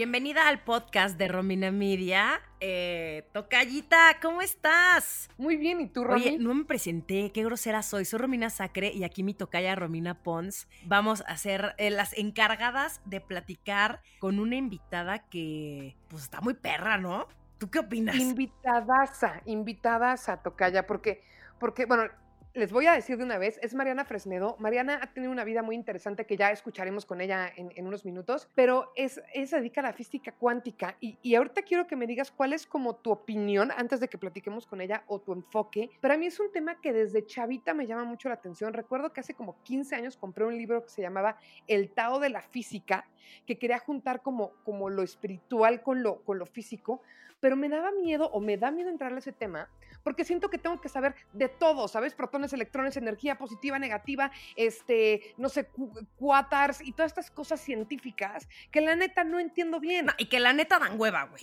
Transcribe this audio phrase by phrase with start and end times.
[0.00, 2.40] Bienvenida al podcast de Romina Media.
[2.58, 5.28] Eh, tocallita, ¿cómo estás?
[5.36, 6.06] Muy bien, ¿y tú?
[6.06, 8.06] Oye, no me presenté, qué grosera soy.
[8.06, 10.68] Soy Romina Sacre y aquí mi tocaya Romina Pons.
[10.86, 16.54] Vamos a ser eh, las encargadas de platicar con una invitada que, pues, está muy
[16.54, 17.26] perra, ¿no?
[17.58, 18.16] ¿Tú qué opinas?
[18.16, 21.22] Invitadaza, invitadaza, tocaya, porque,
[21.58, 22.04] porque, bueno,
[22.52, 24.56] les voy a decir de una vez, es Mariana Fresnedo.
[24.58, 28.48] Mariana ha tenido una vida muy interesante que ya escucharemos con ella en, unos minutos,
[28.54, 32.30] pero es, es dedica a la física cuántica y, y, ahorita quiero que me digas
[32.32, 35.90] cuál es como tu opinión antes de que platiquemos con ella o tu enfoque.
[36.00, 38.72] Para mí es un tema que desde chavita me llama mucho la atención.
[38.72, 41.36] Recuerdo que hace como 15 años compré un libro que se llamaba
[41.68, 43.06] El Tao de la Física,
[43.46, 47.00] que quería juntar como, como lo espiritual con lo, con lo físico,
[47.40, 49.68] pero me daba miedo o me da miedo entrar a ese tema
[50.02, 52.14] porque siento que tengo que saber de todo, ¿sabes?
[52.14, 55.68] Protones, electrones, energía positiva, negativa, este, no sé,
[56.16, 60.08] cuatars y todas estas cosas científicas que la neta no entiendo bien.
[60.18, 61.42] y que la neta dan hueva, güey.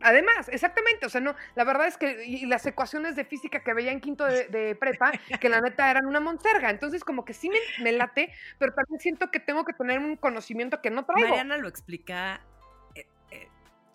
[0.00, 3.72] Además, exactamente, o sea, no, la verdad es que y las ecuaciones de física que
[3.72, 7.48] veía en quinto de, prepa, que la neta eran una monserga, entonces como que sí
[7.48, 11.28] me, me, late, pero también siento que tengo que tener un conocimiento que no traigo.
[11.30, 12.42] Mariana lo explica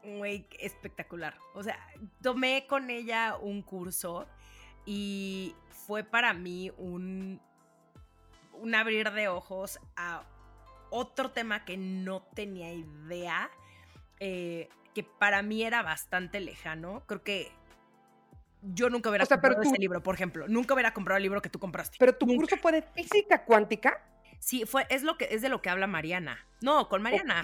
[0.04, 1.38] muy espectacular.
[1.54, 1.78] O sea,
[2.22, 4.28] tomé con ella un curso
[4.86, 7.40] y fue para mí un,
[8.54, 10.24] un abrir de ojos a
[10.90, 13.50] otro tema que no tenía idea,
[14.20, 17.04] eh, que para mí era bastante lejano.
[17.08, 17.52] Creo que
[18.62, 20.48] yo nunca hubiera comprado ese libro, por ejemplo.
[20.48, 21.98] Nunca hubiera comprado el libro que tú compraste.
[22.00, 24.04] Pero tu curso fue de física cuántica.
[24.42, 26.44] Sí, fue, es lo que, es de lo que habla Mariana.
[26.62, 27.44] No, con Mariana.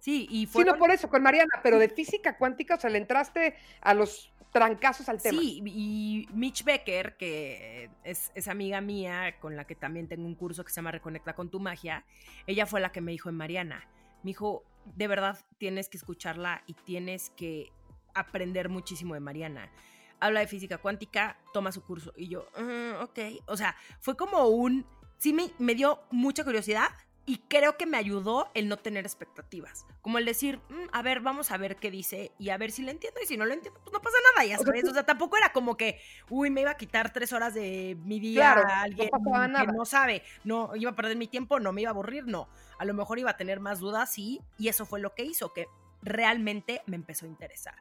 [0.00, 0.64] Sí, y fue.
[0.64, 3.92] Sí, no por eso, con Mariana, pero de física cuántica, o sea, le entraste a
[3.92, 5.38] los trancazos al tema.
[5.38, 10.34] Sí, y Mitch Becker, que es, es, amiga mía, con la que también tengo un
[10.34, 12.06] curso que se llama Reconecta con tu magia,
[12.46, 13.86] ella fue la que me dijo en Mariana.
[14.22, 14.64] Me dijo,
[14.96, 17.70] de verdad tienes que escucharla y tienes que
[18.14, 19.70] aprender muchísimo de Mariana.
[20.18, 22.14] Habla de física cuántica, toma su curso.
[22.16, 23.18] Y yo, mm, ok.
[23.46, 24.86] O sea, fue como un
[25.18, 26.88] sí me, dio mucha curiosidad
[27.26, 29.84] y creo que me ayudó el no tener expectativas.
[30.00, 32.82] Como el decir, mm, a ver, vamos a ver qué dice y a ver si
[32.82, 34.84] lo entiendo y si no lo entiendo, pues no pasa nada, ya sabes.
[34.88, 38.18] O sea, tampoco era como que, uy, me iba a quitar tres horas de mi
[38.18, 41.90] día a alguien que no sabe, no, iba a perder mi tiempo, no me iba
[41.90, 42.48] a aburrir, no.
[42.78, 45.52] A lo mejor iba a tener más dudas, sí, y eso fue lo que hizo,
[45.52, 45.66] que
[46.00, 47.74] realmente me empezó a interesar.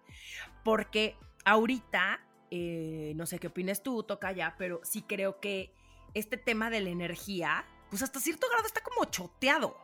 [0.63, 1.15] Porque
[1.45, 2.19] ahorita,
[2.51, 5.71] eh, no sé qué opinas tú, toca ya, pero sí creo que
[6.17, 9.77] este tema de la energía, pues hasta cierto grado está como choteado.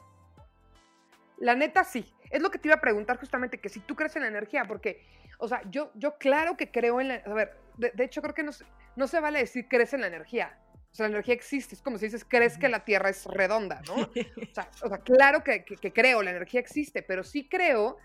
[1.38, 2.14] La neta sí.
[2.30, 4.66] Es lo que te iba a preguntar justamente, que si tú crees en la energía,
[4.66, 5.06] porque,
[5.38, 7.16] o sea, yo, yo claro que creo en la...
[7.16, 8.52] A ver, de, hecho creo que no,
[8.96, 10.58] no se vale decir crees en la energía.
[10.92, 11.76] O sea, la energía existe.
[11.76, 13.96] Es como si dices, crees que la Tierra es redonda, ¿no?
[14.84, 17.98] O sea, claro que, creo, la energía existe, pero sí creo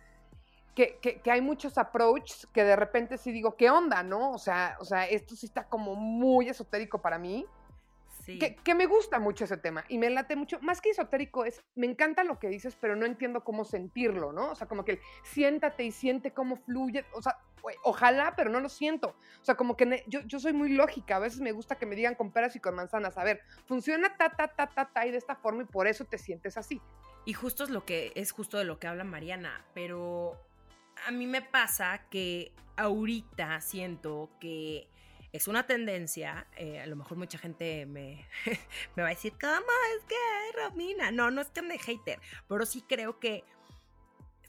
[0.75, 4.31] que, que, hay muchos approaches que de repente sí digo, ¿qué onda, no?
[4.33, 7.45] O sea, o sea, esto sí está como muy esotérico para mí.
[8.37, 10.59] Que, me gusta mucho ese tema y me late mucho.
[10.61, 14.51] Más que esotérico es, me encanta lo que dices, pero no entiendo cómo sentirlo, ¿no?
[14.51, 17.07] O sea, como que siéntate y siente cómo fluye.
[17.15, 17.39] O sea,
[17.85, 19.17] ojalá, pero no lo siento.
[19.41, 21.17] O sea, como que yo, yo soy muy lógica.
[21.17, 23.17] A veces me gusta que me digan con peras y con manzanas.
[23.17, 26.05] A ver, funciona ta, ta, ta, ta, ta y de esta forma y por eso
[26.05, 26.83] te sientes así.
[27.25, 30.41] Y justo es lo que es justo de lo que habla Mariana, pero
[31.07, 34.89] a mí me pasa que ahorita siento que
[35.39, 38.27] es una tendencia, eh, a lo mejor mucha gente me,
[38.97, 41.13] me va a decir, ¿cómo es que Romina?
[41.13, 42.19] No, no es que me hater,
[42.49, 43.45] pero sí creo que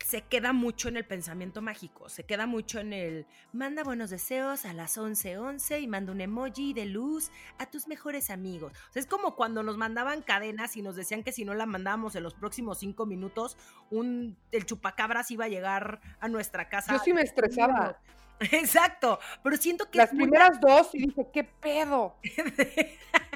[0.06, 4.66] se queda mucho en el pensamiento mágico, se queda mucho en el manda buenos deseos
[4.66, 8.74] a las 11:11 11 y manda un emoji de luz a tus mejores amigos.
[8.96, 12.24] es como cuando nos mandaban cadenas y nos decían que si no la mandábamos en
[12.24, 13.58] los próximos cinco minutos,
[13.90, 16.94] un, el chupacabras iba a llegar a nuestra casa.
[16.94, 18.00] Yo sí me estresaba.
[18.40, 19.98] Exacto, pero siento que...
[19.98, 22.16] Las primeras dos y dije, ¿qué pedo?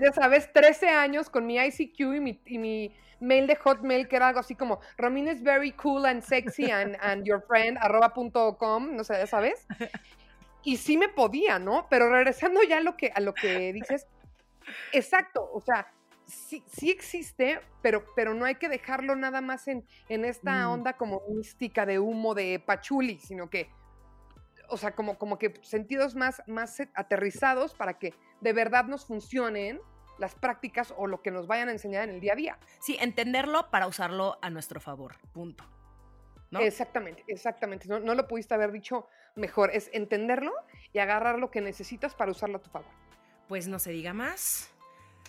[0.00, 4.16] ya sabes, 13 años con mi ICQ y mi, y mi, mail de Hotmail que
[4.16, 8.12] era algo así como Romina is very cool and sexy and, and your friend, arroba
[8.12, 9.66] punto com, no sé, ya sabes.
[10.64, 11.86] Y sí me podía, ¿no?
[11.88, 14.06] Pero regresando ya a lo que, a lo que dices,
[14.92, 15.92] exacto, o sea,
[16.26, 20.70] sí, sí existe, pero, pero no hay que dejarlo nada más en, en esta Mm.
[20.70, 23.70] onda como mística de humo de pachuli, sino que,
[24.72, 29.04] o sea, como, como que sentidos más, más eh, aterrizados para que de verdad nos
[29.04, 29.80] funcionen
[30.18, 32.58] las prácticas o lo que nos vayan a enseñar en el día a día.
[32.80, 35.16] Sí, entenderlo para usarlo a nuestro favor.
[35.32, 35.64] Punto.
[36.50, 36.60] ¿No?
[36.60, 37.86] Exactamente, exactamente.
[37.88, 39.70] No, no lo pudiste haber dicho mejor.
[39.72, 40.52] Es entenderlo
[40.92, 42.90] y agarrar lo que necesitas para usarlo a tu favor.
[43.48, 44.70] Pues no se diga más.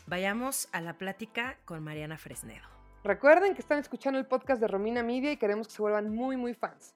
[0.05, 2.67] Vayamos a la plática con Mariana Fresnedo.
[3.03, 6.37] Recuerden que están escuchando el podcast de Romina Media y queremos que se vuelvan muy,
[6.37, 6.95] muy fans.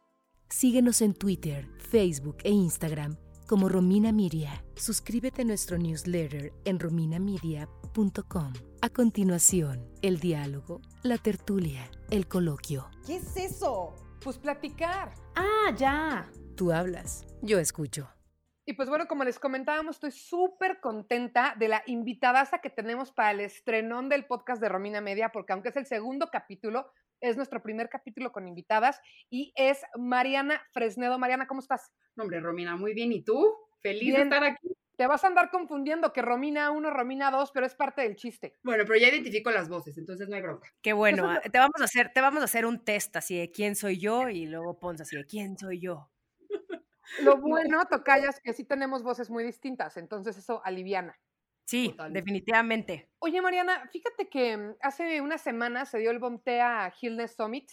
[0.49, 3.17] Síguenos en Twitter, Facebook e Instagram
[3.47, 4.63] como Romina Miria.
[4.75, 8.53] Suscríbete a nuestro newsletter en rominamedia.com.
[8.81, 12.89] A continuación, el diálogo, la tertulia, el coloquio.
[13.05, 13.95] ¿Qué es eso?
[14.23, 15.13] Pues platicar.
[15.35, 16.29] Ah, ya.
[16.55, 18.09] Tú hablas, yo escucho.
[18.65, 23.31] Y pues bueno, como les comentábamos, estoy súper contenta de la invitadaza que tenemos para
[23.31, 26.91] el estrenón del podcast de Romina Media, porque aunque es el segundo capítulo,
[27.21, 28.99] es nuestro primer capítulo con invitadas
[29.29, 31.17] y es Mariana Fresnedo.
[31.19, 31.91] Mariana, ¿cómo estás?
[32.15, 33.11] No, Hombre, Romina, muy bien.
[33.11, 33.55] ¿Y tú?
[33.81, 34.15] Feliz Bien.
[34.15, 34.69] de estar aquí.
[34.97, 38.55] Te vas a andar confundiendo que Romina 1, Romina 2, pero es parte del chiste.
[38.63, 40.69] Bueno, pero ya identifico las voces, entonces no hay bronca.
[40.81, 41.29] Qué bueno.
[41.29, 43.99] Ah, Te vamos a hacer, te vamos a hacer un test así de quién soy
[43.99, 46.09] yo y luego pones así de quién soy yo.
[47.21, 51.17] Lo bueno, Tocaya, es que sí tenemos voces muy distintas, entonces eso aliviana.
[51.67, 53.09] Sí, definitivamente.
[53.19, 57.69] Oye, Mariana, fíjate que mm, hace una semana se dio el Bomtea Hillness Summit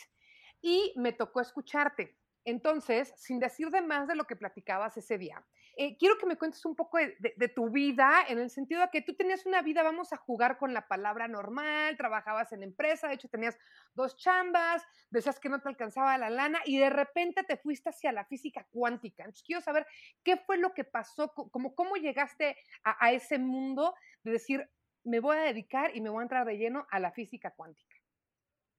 [0.61, 2.19] y me tocó escucharte.
[2.44, 5.46] Entonces, sin decir de más de lo que platicabas ese día,
[5.76, 9.03] eh, quiero que me cuentes un poco de, tu vida, en el sentido de que
[9.03, 13.15] tú tenías una vida, vamos a jugar con la palabra normal, trabajabas en empresa, de
[13.15, 13.59] hecho tenías
[13.94, 18.12] dos chambas, decías que no te alcanzaba la lana y de repente te fuiste hacia
[18.12, 19.25] la física cuántica.
[19.25, 19.87] Entonces, quiero saber
[20.23, 24.69] qué fue lo que pasó, como, cómo llegaste a, a ese mundo de decir,
[25.05, 27.97] me voy a dedicar y me voy a entrar de lleno a la física cuántica.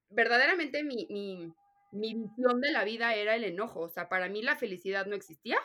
[0.09, 1.53] Verdaderamente mi, mi,
[1.91, 3.81] mi visión de la vida era el enojo.
[3.81, 5.57] O sea, para mí la felicidad no existía.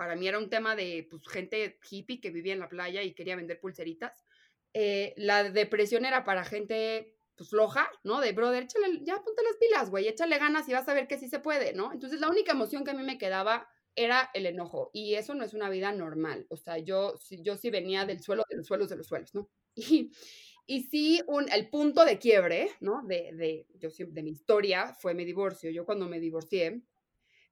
[0.00, 3.12] Para mí era un tema de pues, gente hippie que vivía en la playa y
[3.12, 4.24] quería vender pulseritas.
[4.72, 8.22] Eh, la depresión era para gente pues floja, ¿no?
[8.22, 11.18] De brother, échale, ya ponte las pilas, güey, échale ganas y vas a ver que
[11.18, 11.92] sí se puede, ¿no?
[11.92, 15.44] Entonces la única emoción que a mí me quedaba era el enojo y eso no
[15.44, 18.88] es una vida normal, o sea, yo, yo sí venía del suelo, de los suelos,
[18.88, 19.50] de los suelos, ¿no?
[19.76, 20.12] Y,
[20.66, 23.02] y sí, un, el punto de quiebre, ¿no?
[23.06, 25.70] De, de, yo siempre, de mi historia fue mi divorcio.
[25.70, 26.80] Yo cuando me divorcié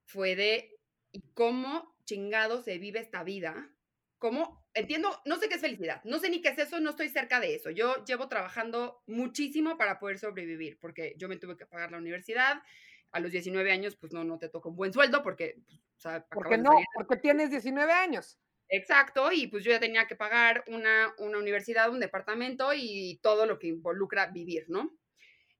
[0.06, 0.78] fue de
[1.12, 3.70] ¿y cómo chingado se vive esta vida.
[4.18, 4.66] ¿Cómo?
[4.74, 7.38] Entiendo, no sé qué es felicidad, no sé ni qué es eso, no estoy cerca
[7.38, 7.70] de eso.
[7.70, 12.62] Yo llevo trabajando muchísimo para poder sobrevivir, porque yo me tuve que pagar la universidad.
[13.10, 16.00] A los 19 años, pues no, no te toca un buen sueldo, porque, pues, o
[16.00, 18.38] sea, Porque no, porque tienes 19 años.
[18.68, 23.46] Exacto, y pues yo ya tenía que pagar una, una universidad, un departamento y todo
[23.46, 24.98] lo que involucra vivir, ¿no?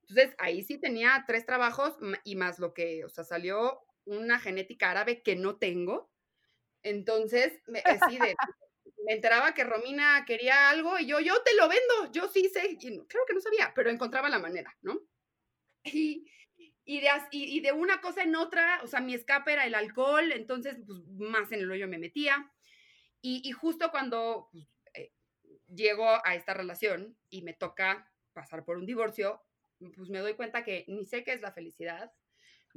[0.02, 4.90] Entonces ahí sí tenía tres trabajos y más lo que, o sea, salió una genética
[4.90, 6.10] árabe que no tengo.
[6.82, 8.36] Entonces, me, sí, de-
[9.06, 12.76] me enteraba que Romina quería algo y yo, yo te lo vendo, yo sí sé,
[12.80, 15.00] y no- claro que no sabía, pero encontraba la manera, ¿no?
[15.84, 16.26] Y,
[16.84, 19.74] y, de, y, y de una cosa en otra, o sea, mi escape era el
[19.74, 22.52] alcohol, entonces, pues más en el hoyo me metía.
[23.20, 25.12] Y, y justo cuando pues, eh,
[25.68, 29.42] llego a esta relación y me toca pasar por un divorcio,
[29.96, 32.12] pues me doy cuenta que ni sé qué es la felicidad,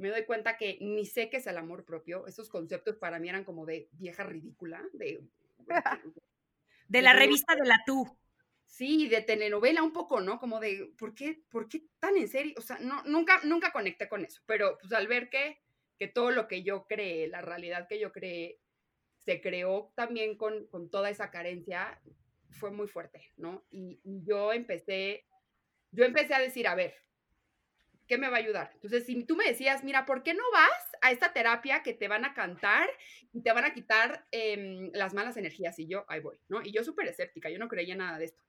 [0.02, 2.26] me doy cuenta que ni sé qué es el amor propio.
[2.26, 5.22] Esos conceptos para mí eran como de vieja ridícula, de...
[6.88, 8.04] De la revista de la tú.
[8.66, 10.40] Sí, de telenovela un poco, ¿no?
[10.40, 12.54] Como de, ¿por qué, por qué tan en serio?
[12.58, 15.60] O sea, no, nunca, nunca conecté con eso, pero pues al ver que,
[15.98, 18.58] que todo lo que yo creé, la realidad que yo creé,
[19.18, 22.00] se creó también con, con toda esa carencia,
[22.50, 23.64] fue muy fuerte, ¿no?
[23.70, 25.26] Y, y yo empecé,
[25.92, 26.96] yo empecé a decir, a ver,
[28.06, 28.70] ¿qué me va a ayudar?
[28.74, 32.08] Entonces, si tú me decías, mira, ¿por qué no vas a esta terapia que te
[32.08, 32.88] van a cantar
[33.32, 35.78] y te van a quitar em, las malas energías?
[35.78, 36.62] Y yo, ahí voy, ¿no?
[36.62, 38.42] Y yo súper escéptica, yo no creía nada de esto.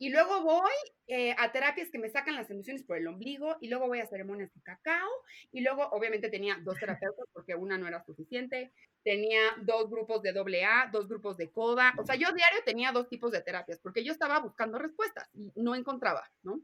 [0.00, 0.70] Y luego voy
[1.08, 4.06] eh, a terapias que me sacan las emociones por el ombligo, y luego voy a
[4.06, 5.08] ceremonias de cacao,
[5.50, 10.32] y luego obviamente tenía dos terapeutas porque una no era suficiente, tenía dos grupos de
[10.32, 13.80] doble A, dos grupos de coda, o sea, yo diario tenía dos tipos de terapias
[13.80, 16.60] porque yo estaba buscando respuestas y no encontraba, ¿no?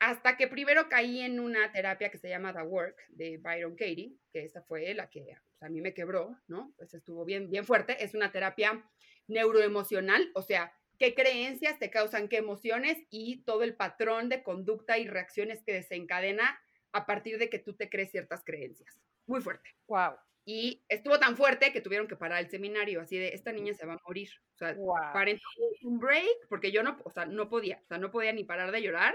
[0.00, 4.14] Hasta que primero caí en una terapia que se llama The Work de Byron Katie,
[4.32, 6.72] que esa fue la que pues, a mí me quebró, ¿no?
[6.76, 8.02] Pues estuvo bien, bien fuerte.
[8.02, 8.84] Es una terapia
[9.26, 14.98] neuroemocional, o sea, qué creencias te causan qué emociones y todo el patrón de conducta
[14.98, 16.60] y reacciones que desencadena
[16.92, 19.00] a partir de que tú te crees ciertas creencias.
[19.26, 19.70] Muy fuerte.
[19.86, 20.14] Wow.
[20.44, 23.84] Y estuvo tan fuerte que tuvieron que parar el seminario, así de, esta niña se
[23.84, 24.30] va a morir.
[24.54, 24.94] O sea, Wow.
[25.12, 25.38] paren
[25.82, 28.72] un break, porque yo no, o sea, no podía, o sea, no podía ni parar
[28.72, 29.14] de llorar,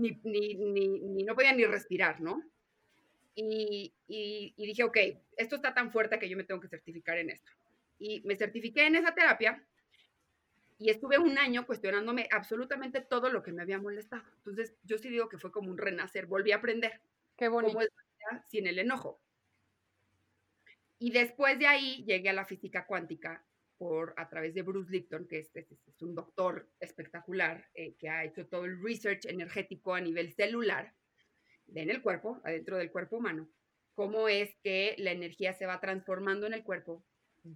[0.00, 2.42] ni, ni, ni, ni no podía ni respirar, ¿no?
[3.34, 4.96] Y, y, y dije, ok,
[5.36, 7.52] esto está tan fuerte que yo me tengo que certificar en esto.
[7.98, 9.62] Y me certifiqué en esa terapia
[10.78, 14.24] y estuve un año cuestionándome absolutamente todo lo que me había molestado.
[14.38, 17.00] Entonces, yo sí digo que fue como un renacer, volví a aprender
[17.36, 17.72] Qué bonito.
[17.74, 18.02] cómo es la
[18.34, 19.20] vida sin el enojo.
[20.98, 23.44] Y después de ahí llegué a la física cuántica
[23.80, 28.10] por, a través de Bruce Lipton, que es, es- es un doctor espectacular eh, que
[28.10, 30.94] ha hecho todo el research energético a nivel celular
[31.74, 33.48] en el cuerpo, adentro del cuerpo humano.
[33.94, 37.06] Cómo es que la energía se va transformando en el cuerpo,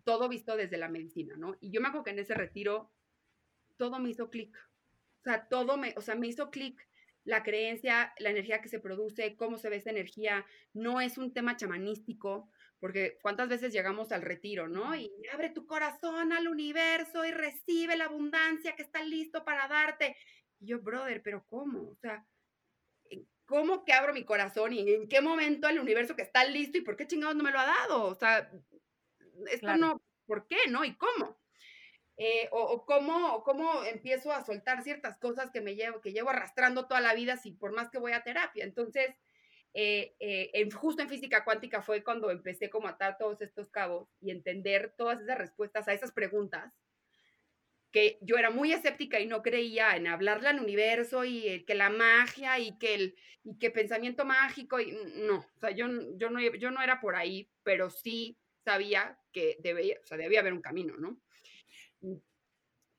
[0.03, 1.59] todo visto desde la medicina, ¿no?
[1.61, 2.91] Y yo me acuerdo que en ese retiro
[3.77, 4.57] todo me hizo clic.
[5.21, 6.81] O sea, todo me, o sea, me hizo clic
[7.25, 11.35] la creencia, la energía que se produce, cómo se ve esa energía, no es un
[11.35, 12.51] tema chamanístico,
[12.85, 14.95] porque cuántas veces llegamos al retiro, ¿no?
[14.95, 20.15] Y abre tu corazón al universo y recibe la abundancia que está listo para darte.
[20.61, 21.89] Y yo, brother, pero ¿cómo?
[21.89, 22.27] O sea,
[23.47, 26.83] ¿cómo que abro mi corazón y en qué momento el universo que está listo y
[26.83, 28.05] por qué chingados no me lo ha dado?
[28.05, 28.51] O sea,
[29.47, 29.79] esto Claro.
[29.79, 30.59] no, ¿por qué?
[30.69, 30.85] ¿No?
[30.85, 31.41] ¿Y cómo?
[32.19, 36.13] Eh, o, o cómo, o cómo empiezo a soltar ciertas cosas que me llevo, que
[36.13, 38.63] llevo arrastrando toda la vida, si por más que voy a terapia.
[38.63, 39.17] Entonces,
[39.75, 43.69] eh, eh, en, justo en física cuántica fue cuando empecé como a atar todos estos
[43.71, 46.73] cabos y entender todas esas respuestas a esas preguntas
[47.91, 51.75] que yo era muy escéptica y no creía en hablarle al universo y eh, que
[51.75, 56.31] la magia y que el y que pensamiento mágico y no, o sea, yo, yo,
[56.31, 60.55] no, yo no era por ahí, pero sí sabía que debía, o sea, debía haber
[60.55, 61.21] un camino, ¿no?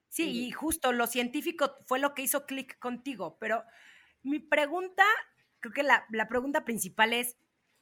[0.10, 3.63] Sí, y justo lo científico fue lo que hizo clic contigo, pero
[4.24, 5.03] mi pregunta,
[5.72, 7.38] creo que la, la pregunta principal es,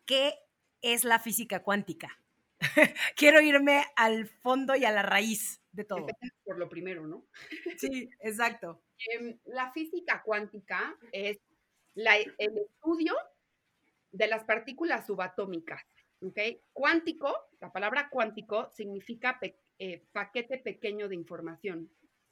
[0.06, 0.36] ¿qué
[0.82, 2.18] es la física cuántica?
[3.18, 6.08] Quiero irme al fondo y a la raíz de todo.
[6.46, 7.26] Por lo primero, ¿no?
[7.78, 8.82] Sí, exacto.
[9.12, 11.38] Em, la física cuántica es
[11.96, 13.16] la- el estudio
[14.12, 15.82] de las partículas subatómicas.
[16.22, 16.40] ¿ok?
[16.72, 21.90] Cuántico, la palabra cuántico significa pe- eh, paquete pequeño de información.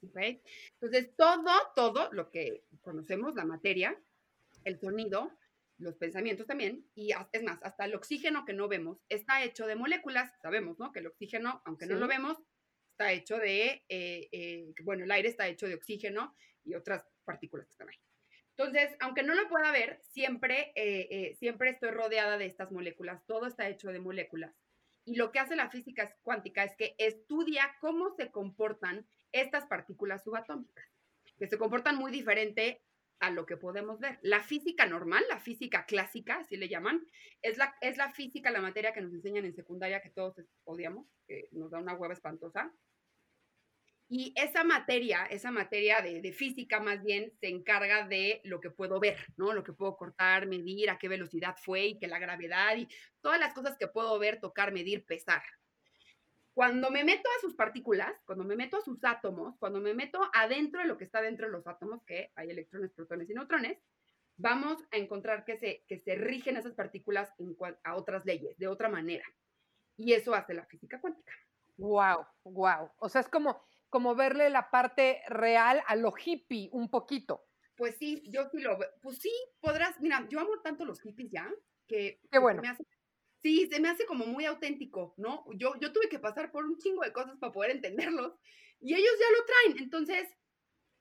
[0.07, 0.17] ¿ok?
[0.79, 3.97] Entonces, todo, todo lo que conocemos, la materia,
[4.63, 5.31] el sonido,
[5.81, 9.75] los pensamientos también, y es más, hasta el oxígeno que no vemos, está hecho de
[9.75, 10.91] moléculas, sabemos, ¿no?
[10.91, 12.37] Que el oxígeno, aunque no lo vemos,
[12.91, 17.65] está hecho de, eh, eh, bueno, el aire está hecho de oxígeno y otras partículas
[17.65, 17.97] que están ahí.
[18.55, 23.47] Entonces, aunque no lo pueda ver, siempre, eh, siempre estoy rodeada de estas moléculas, todo
[23.47, 24.53] está hecho de moléculas.
[25.03, 30.23] Y lo que hace la física cuántica es que estudia cómo se comportan estas partículas
[30.23, 30.85] subatómicas,
[31.37, 32.83] que se comportan muy diferente
[33.21, 34.19] a lo que podemos ver.
[34.23, 37.05] La física normal, la física clásica, así le llaman,
[37.41, 40.35] es la, es la física, la materia que nos enseñan en secundaria que todos
[40.65, 42.73] odiamos, que nos da una hueva espantosa.
[44.09, 48.71] Y esa materia, esa materia de, de física más bien, se encarga de lo que
[48.71, 49.53] puedo ver, ¿no?
[49.53, 52.89] Lo que puedo cortar, medir, a qué velocidad fue y que la gravedad y
[53.21, 55.43] todas las cosas que puedo ver, tocar, medir, pesar.
[56.61, 60.19] Cuando me meto a sus partículas, cuando me meto a sus átomos, cuando me meto
[60.31, 63.79] adentro de lo que está dentro de los átomos, que hay electrones, protones y neutrones,
[64.37, 68.67] vamos a encontrar que se, que se rigen esas partículas en a otras leyes, de
[68.67, 69.25] otra manera.
[69.97, 71.33] Y eso hace la física cuántica.
[71.77, 72.91] Wow, wow.
[72.99, 77.47] O sea, es como, como verle la parte real a lo hippie un poquito.
[77.75, 78.89] Pues sí, yo sí lo veo.
[79.01, 81.51] Pues sí, podrás, mira, yo amo tanto los hippies ya,
[81.87, 82.61] que, que se bueno.
[82.61, 82.85] me hace-
[83.41, 85.45] sí, se me hace como muy auténtico, ¿no?
[85.53, 88.33] Yo, yo tuve que pasar por un chingo de cosas para poder entenderlos
[88.79, 89.83] y ellos ya lo traen.
[89.83, 90.29] Entonces,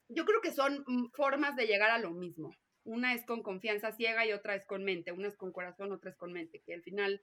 [0.09, 2.54] yo creo que son mm, formas de llegar a lo mismo.
[2.85, 5.12] Una es con confianza ciega y otra es con mente.
[5.12, 7.23] Una es con corazón, otra es con mente, que al final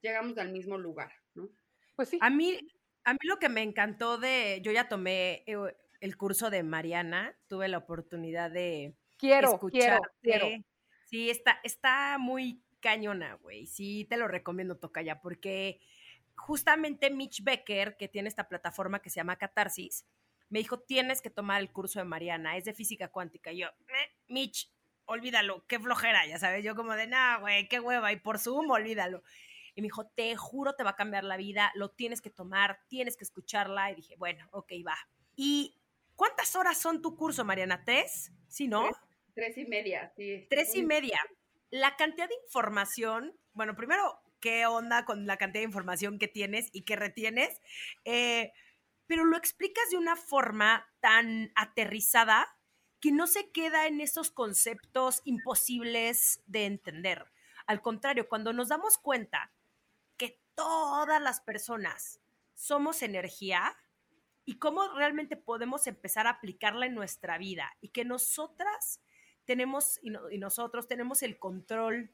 [0.00, 1.48] llegamos al mismo lugar, ¿no?
[1.96, 2.18] Pues sí.
[2.20, 2.58] A mí,
[3.04, 5.56] a mí lo que me encantó de, yo ya tomé eh,
[6.00, 10.08] el curso de Mariana, tuve la oportunidad de Quiero, quiero, escucharte.
[10.22, 10.46] quiero.
[11.04, 13.66] Sí, está, está muy cañona, güey.
[13.66, 15.80] Sí, te lo recomiendo, Tocaya, porque
[16.36, 20.04] justamente Mitch Becker, que tiene esta plataforma que se llama Catarsis,
[20.50, 23.52] me dijo, tienes que tomar el curso de Mariana, es de física cuántica.
[23.52, 24.70] Y yo, "Eh, Mitch,
[25.06, 28.70] olvídalo, qué flojera, ya sabes, yo como de, nah, güey, qué hueva, y por Zoom,
[28.70, 29.22] olvídalo.
[29.74, 32.80] Y me dijo, te juro, te va a cambiar la vida, lo tienes que tomar,
[32.88, 33.90] tienes que escucharla.
[33.90, 34.96] Y dije, bueno, ok, va.
[35.34, 35.74] ¿Y
[36.14, 37.82] cuántas horas son tu curso, Mariana?
[37.82, 38.30] ¿Tres?
[38.46, 38.84] Sí, ¿no?
[38.84, 38.96] Tres.
[39.34, 40.46] Tres y media, sí.
[40.48, 41.18] Tres y media.
[41.74, 46.70] La cantidad de información, bueno, primero, ¿qué onda con la cantidad de información que tienes
[46.72, 47.60] y que retienes?
[48.04, 48.52] Eh,
[49.08, 52.46] pero lo explicas de una forma tan aterrizada
[53.00, 57.24] que no se queda en esos conceptos imposibles de entender.
[57.66, 59.52] Al contrario, cuando nos damos cuenta
[60.16, 62.20] que todas las personas
[62.54, 63.76] somos energía
[64.44, 69.00] y cómo realmente podemos empezar a aplicarla en nuestra vida y que nosotras
[69.44, 72.10] tenemos y, nosotros tenemos el control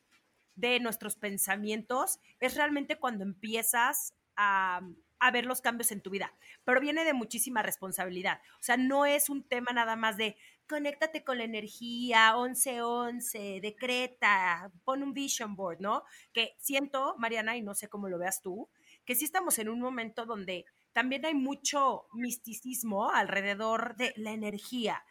[0.55, 4.83] de nuestros pensamientos, es realmente cuando empiezas a,
[5.19, 6.35] a, ver los cambios en tu vida.
[6.65, 8.41] Pero viene de muchísima responsabilidad.
[8.59, 10.37] O sea, no es un tema nada más de
[10.71, 16.05] conéctate con la energía, 11-11, decreta, pon un vision board, ¿no?
[16.33, 18.69] Que siento, Mariana, y no sé cómo lo veas tú,
[19.05, 25.05] que sí estamos en un momento donde también hay mucho misticismo alrededor de la energía,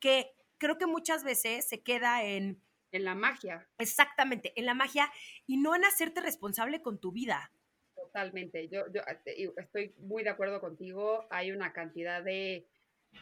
[0.00, 2.62] que creo que muchas veces se queda en...
[2.92, 3.68] En la magia.
[3.78, 5.10] Exactamente, en la magia
[5.46, 7.50] y no en hacerte responsable con tu vida.
[7.96, 12.68] Totalmente, yo, yo este, estoy muy de acuerdo contigo, hay una cantidad de,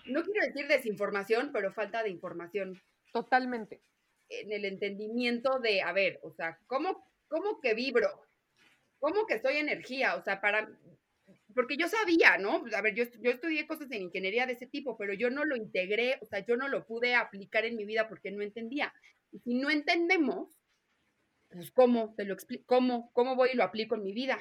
[0.06, 2.80] no quiero decir desinformación, pero falta de información.
[3.12, 3.80] Totalmente.
[4.28, 8.26] En el entendimiento de, a ver, o sea, ¿cómo, cómo que vibro?
[8.98, 10.16] ¿Cómo que soy energía?
[10.16, 10.68] O sea, para,
[11.54, 12.64] porque yo sabía, ¿no?
[12.74, 15.56] A ver, yo, yo estudié cosas en ingeniería de ese tipo, pero yo no lo
[15.56, 18.92] integré, o sea, yo no lo pude aplicar en mi vida porque no entendía.
[19.32, 20.60] Y si no entendemos,
[21.48, 22.64] pues ¿cómo te lo explico?
[22.66, 24.38] ¿Cómo, ¿Cómo voy y lo aplico en mi vida?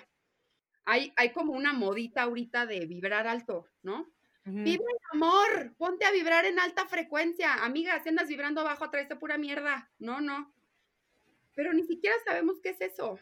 [0.85, 4.11] Hay, hay como una modita ahorita de vibrar alto, ¿no?
[4.45, 7.53] Vibra el amor, ponte a vibrar en alta frecuencia.
[7.63, 9.91] Amiga, si andas vibrando abajo, de pura mierda.
[9.99, 10.55] No, no.
[11.53, 13.19] Pero ni siquiera sabemos qué es eso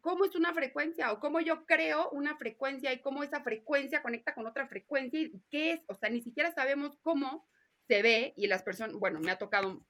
[0.00, 4.34] cómo es una frecuencia o cómo yo creo una frecuencia y cómo esa frecuencia conecta
[4.34, 7.48] con otra frecuencia y qué es, o sea, ni siquiera sabemos cómo
[7.86, 9.84] se ve y las personas, bueno, me ha tocado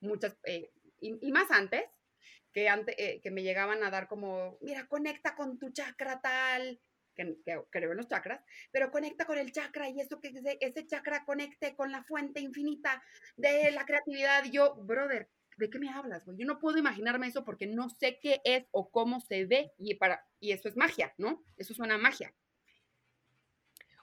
[0.00, 1.84] muchas, eh, y, más antes,
[2.52, 6.80] que, antes eh, que me llegaban a dar como, mira, conecta con tu chakra tal,
[7.14, 7.36] que,
[7.70, 8.40] creo en los chakras,
[8.70, 13.02] pero conecta con el chakra y eso que ese, chakra conecte con la fuente infinita
[13.36, 14.44] de la creatividad.
[14.44, 16.38] Yo, brother, ¿de qué me hablas, güey?
[16.38, 19.94] Yo no puedo imaginarme eso porque no sé qué es o cómo se ve y,
[19.94, 21.42] para, y eso es magia, ¿no?
[21.56, 22.34] Eso suena magia.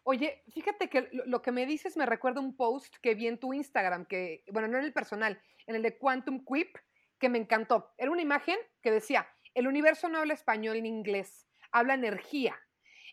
[0.04, 3.54] Oye, fíjate que lo que me dices me recuerda un post que vi en tu
[3.54, 6.76] Instagram, que, bueno, no en el personal, en el de Quantum Quip,
[7.20, 7.94] que me encantó.
[7.98, 12.56] Era una imagen que decía, el universo no habla español ni inglés, habla energía.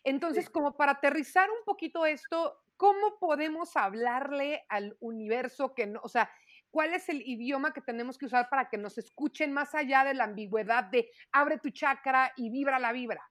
[0.03, 6.09] Entonces, como para aterrizar un poquito esto, ¿cómo podemos hablarle al universo que no, o
[6.09, 6.31] sea,
[6.77, 10.13] cuál es el idioma que tenemos que usar para que nos escuchen más allá de
[10.13, 13.27] la ambigüedad de abre tu chakra y vibra la vibra.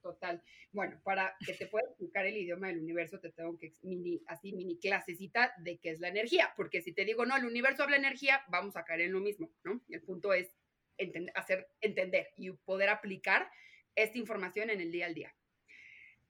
[0.00, 0.40] Total.
[0.70, 4.52] Bueno, para que te pueda explicar el idioma del universo, te tengo que mini, así
[4.52, 7.96] mini clasecita de qué es la energía, porque si te digo, no, el universo habla
[7.96, 9.80] energía, vamos a caer en lo mismo, ¿no?
[9.88, 10.48] El punto es
[11.34, 13.50] hacer entender y poder aplicar
[13.96, 15.34] esta información en el día al día.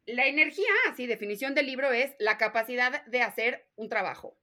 [0.07, 4.39] La energía, así, definición del libro, es la capacidad de hacer un trabajo,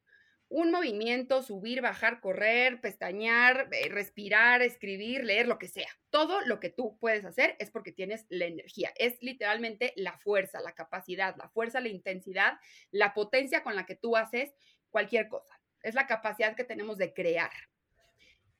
[0.53, 5.89] un movimiento, subir, bajar, correr, pestañear, eh, respirar, escribir, leer, lo que sea.
[6.11, 8.93] Todo lo que tú puedes hacer es porque tienes la energía.
[8.95, 12.59] Es literalmente la fuerza, la capacidad, la fuerza, la intensidad,
[12.91, 14.53] la potencia con la que tú haces
[14.91, 15.59] cualquier cosa.
[15.81, 17.51] Es la capacidad que tenemos de crear.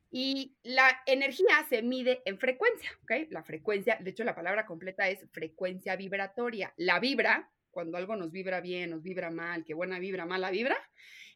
[0.10, 3.28] Y la energía se mide en frecuencia, ¿ok?
[3.30, 6.74] La frecuencia, de hecho la palabra completa es frecuencia vibratoria.
[6.76, 10.78] La vibra, cuando algo nos vibra bien, nos vibra mal, qué buena vibra, mala vibra,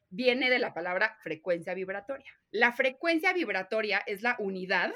[0.10, 2.32] viene de la palabra frecuencia vibratoria.
[2.52, 4.94] La frecuencia vibratoria es la unidad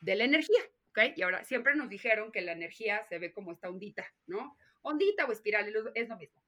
[0.00, 0.60] de la energía,
[0.90, 1.16] ¿ok?
[1.16, 4.58] Y ahora, siempre nos dijeron que la energía se ve como esta ondita, ¿no?
[4.82, 6.42] Ondita o espiral, es lo mismo.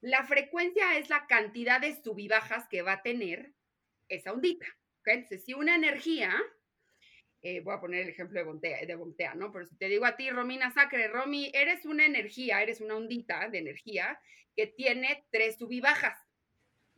[0.00, 3.52] La frecuencia es la cantidad de subibajas que va a tener
[4.08, 4.66] esa ondita,
[5.00, 5.08] ¿ok?
[5.08, 6.34] Entonces, si una energía,
[7.42, 9.50] eh, voy a poner el ejemplo de Bontea, de Bontea, ¿no?
[9.52, 13.48] Pero si te digo a ti, Romina Sacre, Romy, eres una energía, eres una ondita
[13.48, 14.18] de energía
[14.56, 16.18] que tiene tres subibajas.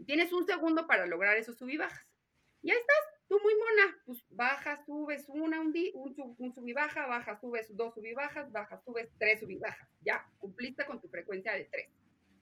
[0.04, 1.78] Tienes un segundo para lograr esos sub y.
[1.78, 3.96] Ya estás, tú muy mona.
[4.04, 8.12] Pues bajas, subes una, un, un, un sub y baja, bajas, subes dos sub y
[8.12, 8.48] bajas,
[8.84, 9.88] subes tres sub y bajas.
[10.00, 11.90] Ya, cumpliste con tu frecuencia de tres.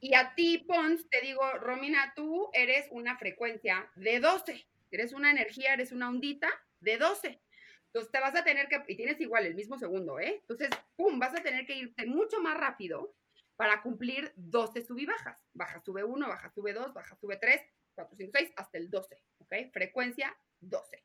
[0.01, 4.67] Y a ti, Pons, te digo, Romina, tú eres una frecuencia de 12.
[4.91, 6.49] Eres una energía, eres una ondita
[6.81, 7.41] de 12.
[7.87, 10.41] Entonces te vas a tener que, y tienes igual el mismo segundo, ¿eh?
[10.41, 13.15] Entonces, pum, vas a tener que irte mucho más rápido
[13.57, 15.39] para cumplir 12 sub y bajas.
[15.53, 17.61] Baja, sube 1, baja, sube 2, baja, sube 3,
[17.95, 19.55] 4, 5, 6, hasta el 12, ¿ok?
[19.73, 21.05] Frecuencia 12.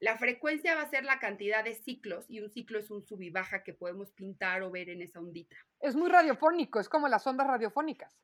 [0.00, 3.20] La frecuencia va a ser la cantidad de ciclos y un ciclo es un sub
[3.20, 5.56] y baja que podemos pintar o ver en esa ondita.
[5.80, 8.16] Es muy radiofónico, es como las ondas radiofónicas.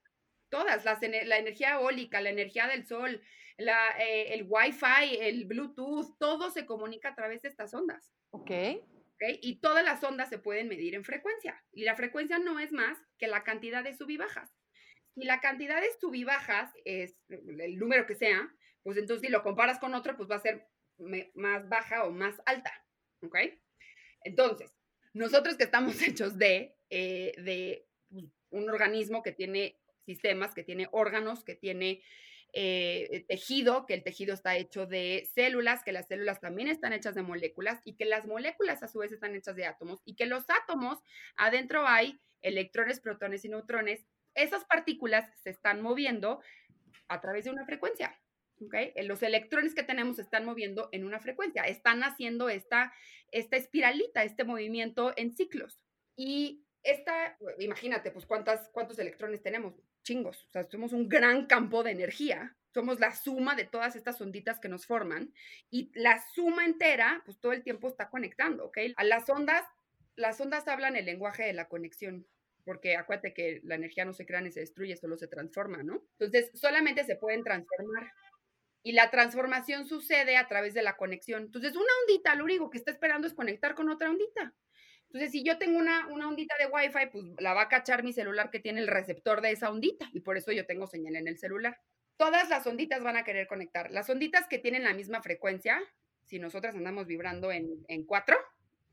[0.51, 3.21] Todas, las, la energía eólica, la energía del sol,
[3.57, 8.13] la, eh, el wifi, el bluetooth, todo se comunica a través de estas ondas.
[8.31, 8.51] Ok.
[9.21, 11.63] Y todas las ondas se pueden medir en frecuencia.
[11.73, 14.51] Y la frecuencia no es más que la cantidad de sub y bajas.
[15.15, 19.33] Si la cantidad de sub y bajas es el número que sea, pues entonces si
[19.33, 20.69] lo comparas con otro, pues va a ser
[21.35, 22.73] más baja o más alta.
[23.23, 23.37] ¿Ok?
[24.23, 24.73] Entonces,
[25.13, 30.89] nosotros que estamos hechos de, eh, de pues, un organismo que tiene sistemas, que tiene
[30.93, 32.03] órganos, que tiene
[32.57, 37.17] eh, tejido, que el tejido está hecho de células, que las células también están hechas
[37.17, 40.27] de moléculas y que las moléculas a su vez están hechas de átomos y que
[40.27, 41.01] los átomos
[41.37, 44.07] adentro hay electrones, protones y neutrones.
[44.35, 46.41] Esas partículas se están moviendo
[47.09, 48.17] a través de una frecuencia.
[48.61, 48.93] ¿okay?
[49.03, 52.93] Los electrones que tenemos están moviendo en una frecuencia, están haciendo esta,
[53.33, 55.81] esta espiralita, este movimiento en ciclos.
[56.15, 61.83] Y esta, imagínate, pues cuántas, cuántos electrones tenemos, chingos, o sea, somos un gran campo
[61.83, 65.33] de energía, somos la suma de todas estas onditas que nos forman
[65.71, 68.79] y la suma entera, pues todo el tiempo está conectando, ¿ok?
[68.97, 69.65] A las ondas,
[70.17, 72.27] las ondas hablan el lenguaje de la conexión,
[72.65, 76.05] porque acuérdate que la energía no se crea ni se destruye, solo se transforma, ¿no?
[76.19, 78.11] Entonces, solamente se pueden transformar.
[78.83, 81.45] Y la transformación sucede a través de la conexión.
[81.45, 84.53] Entonces, una ondita, lo único que está esperando es conectar con otra ondita.
[85.15, 88.13] Entonces, si yo tengo una, una ondita de Wi-Fi, pues la va a cachar mi
[88.13, 91.29] celular que tiene el receptor de esa ondita y por eso yo tengo señal en
[91.29, 91.81] el celular.
[92.17, 93.93] Todas las onditas van a querer conectar.
[93.93, 95.81] Las onditas que tienen la misma frecuencia,
[96.25, 98.37] si nosotras andamos vibrando en, en cuatro,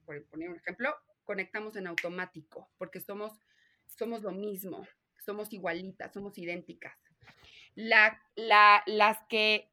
[0.06, 3.40] por poner un ejemplo, conectamos en automático, porque somos,
[3.88, 4.88] somos lo mismo,
[5.26, 6.96] somos igualitas, somos idénticas.
[7.74, 9.72] La, la, las que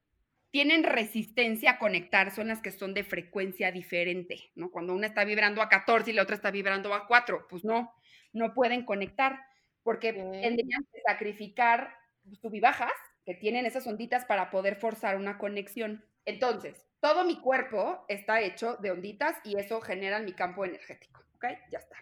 [0.51, 4.71] tienen resistencia a conectar son las que son de frecuencia diferente, ¿no?
[4.71, 7.93] Cuando una está vibrando a 14 y la otra está vibrando a 4, pues no,
[8.33, 9.39] no pueden conectar
[9.83, 11.95] porque tendrían que sacrificar
[12.41, 12.91] subibajas
[13.25, 16.03] que tienen esas onditas para poder forzar una conexión.
[16.25, 21.45] Entonces, todo mi cuerpo está hecho de onditas y eso genera mi campo energético, ¿ok?
[21.71, 21.95] Ya está.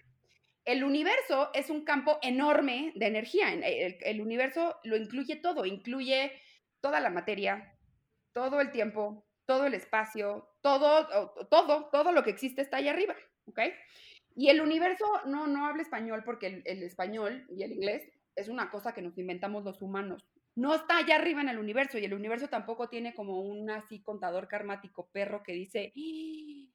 [0.65, 3.53] El universo es un campo enorme de energía.
[3.53, 6.33] El, el universo lo incluye todo, incluye
[6.81, 7.76] toda la materia,
[8.37, 13.15] todo el tiempo, todo el espacio, todo, todo, todo lo que existe está ahí arriba,
[13.45, 13.61] ¿ok?
[14.35, 18.69] Y el universo no, no habla español porque el, español y el inglés es una
[18.69, 20.23] cosa que nos inventamos los humanos.
[20.53, 24.03] No está allá arriba en el universo y el universo tampoco tiene como un así
[24.03, 26.71] contador karmático perro que dice, ¡Ah!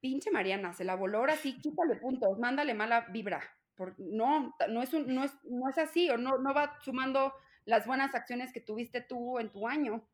[0.00, 3.42] pinche Mariana, se la voló ahora sí, quítale puntos, mándale mala vibra.
[3.98, 7.34] No, no es, un, no, es, no es así o no, no va sumando
[7.64, 10.06] las buenas acciones que tuviste tú en tu año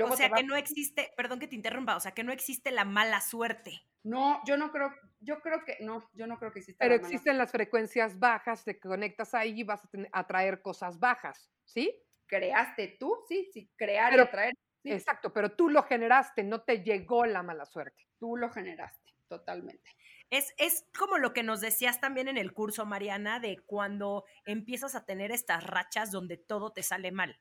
[0.00, 2.84] o sea, que no existe, perdón que te interrumpa, o sea, que no existe la
[2.84, 3.82] mala suerte.
[4.04, 6.84] No, yo no creo, yo creo que, no, yo no creo que exista.
[6.84, 11.94] Pero existen las frecuencias bajas, te conectas ahí y vas a atraer cosas bajas, ¿sí?
[12.26, 14.54] Creaste tú, sí, sí, crear y atraer.
[14.84, 18.08] Exacto, pero tú lo generaste, no te llegó la mala suerte.
[18.18, 19.90] Tú lo generaste, totalmente.
[20.30, 24.94] Es, es, como lo que nos decías también en el curso, Mariana, de cuando empiezas
[24.94, 27.38] a tener estas rachas donde todo te sale mal,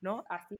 [0.00, 0.24] ¿no?
[0.28, 0.56] Así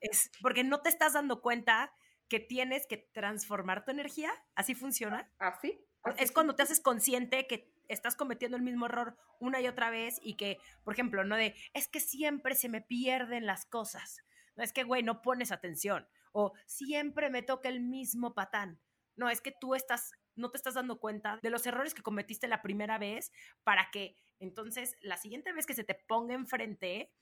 [0.00, 1.92] es porque no te estás dando cuenta
[2.28, 4.32] que tienes que transformar tu energía.
[4.54, 5.30] ¿Así funciona?
[5.38, 5.78] Así.
[6.16, 10.18] es cuando te haces consciente que estás cometiendo el mismo error una y otra vez
[10.22, 14.24] y que, por ejemplo, no de, es que siempre se me pierden las cosas.
[14.56, 16.08] No es que, güey, no pones atención.
[16.32, 18.80] O siempre me toca el mismo patán.
[19.16, 22.48] No, es que tú estás, no te estás dando cuenta de los errores que cometiste
[22.48, 23.30] la primera vez
[23.62, 27.12] para que entonces la siguiente vez que se te ponga enfrente,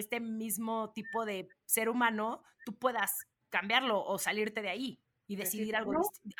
[0.00, 5.76] este mismo tipo de ser humano, tú puedas cambiarlo o salirte de ahí y decidir
[5.76, 5.92] algo,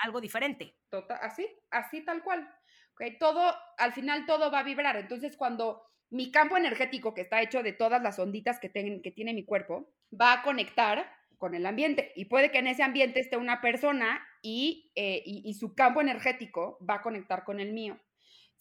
[0.02, 0.76] algo diferente.
[0.90, 2.48] Total, así, así tal cual.
[2.94, 4.96] Okay, todo, al final todo va a vibrar.
[4.96, 9.34] Entonces, cuando mi campo energético, que está hecho de todas las onditas que, que tiene
[9.34, 12.12] mi cuerpo, va a conectar con el ambiente.
[12.16, 16.00] Y puede que en ese ambiente esté una persona y, eh, y, y su campo
[16.00, 18.00] energético va a conectar con el mío.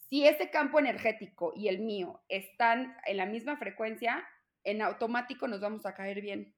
[0.08, 4.24] Si ese campo energético y el mío están en la misma frecuencia,
[4.66, 6.54] en automático nos vamos a caer bien.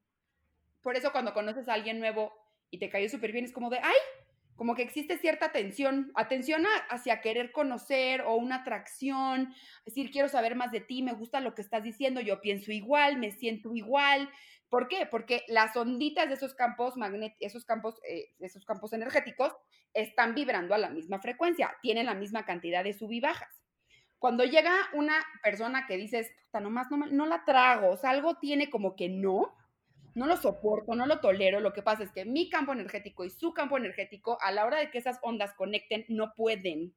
[0.83, 2.33] Por eso cuando conoces a alguien nuevo
[2.71, 3.97] y te cayó súper bien, es como de, ay,
[4.57, 10.57] como que existe cierta atención, atención hacia querer conocer o una atracción, decir, quiero saber
[10.57, 14.29] más de ti, me gusta lo que estás diciendo, yo pienso igual, me siento igual.
[14.69, 15.07] ¿Por qué?
[15.07, 19.53] Porque las onditas de esos campos magnéticos, esos campos, eh, esos campos energéticos
[19.95, 23.58] están vibrando a la misma frecuencia, tienen la misma cantidad de sub y bajas.
[24.19, 28.37] Cuando llega una persona que dices, puta, nomás no, no la trago, o sea, algo
[28.37, 29.55] tiene como que no,
[30.15, 33.31] no lo soporto, no lo tolero, lo que pasa es que mi campo energético y
[33.31, 36.95] su campo energético, a la hora de que esas ondas conecten, no pueden.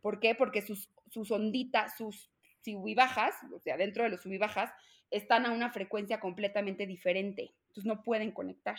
[0.00, 0.34] ¿Por qué?
[0.34, 2.30] Porque sus, sus onditas, sus
[2.64, 4.70] subibajas, o sea, dentro de los subibajas,
[5.10, 7.52] están a una frecuencia completamente diferente.
[7.68, 8.78] Entonces no pueden conectar.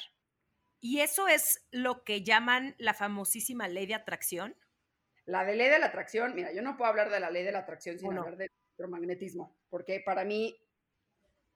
[0.80, 4.56] ¿Y eso es lo que llaman la famosísima ley de atracción?
[5.26, 7.52] La de ley de la atracción, mira, yo no puedo hablar de la ley de
[7.52, 10.58] la atracción sin hablar del electromagnetismo, porque para mí,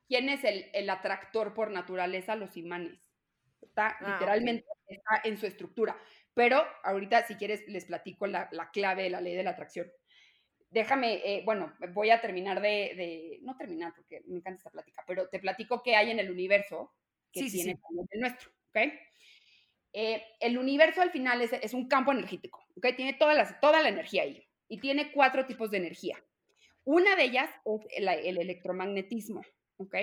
[0.07, 2.35] ¿quién es el, el atractor por naturaleza?
[2.35, 3.11] Los imanes.
[3.61, 5.97] Está ah, literalmente está en su estructura.
[6.33, 9.91] Pero ahorita, si quieres, les platico la, la clave de la ley de la atracción.
[10.69, 15.03] Déjame, eh, bueno, voy a terminar de, de, no terminar porque me encanta esta plática,
[15.07, 16.93] pero te platico qué hay en el universo
[17.31, 17.97] que Sí, tiene sí.
[18.11, 18.77] el nuestro, ¿ok?
[19.93, 22.87] Eh, el universo al final es, es un campo energético, ¿ok?
[22.95, 26.17] Tiene toda, las, toda la energía ahí y tiene cuatro tipos de energía.
[26.83, 29.41] Una de ellas es el, el electromagnetismo,
[29.77, 29.95] ¿ok?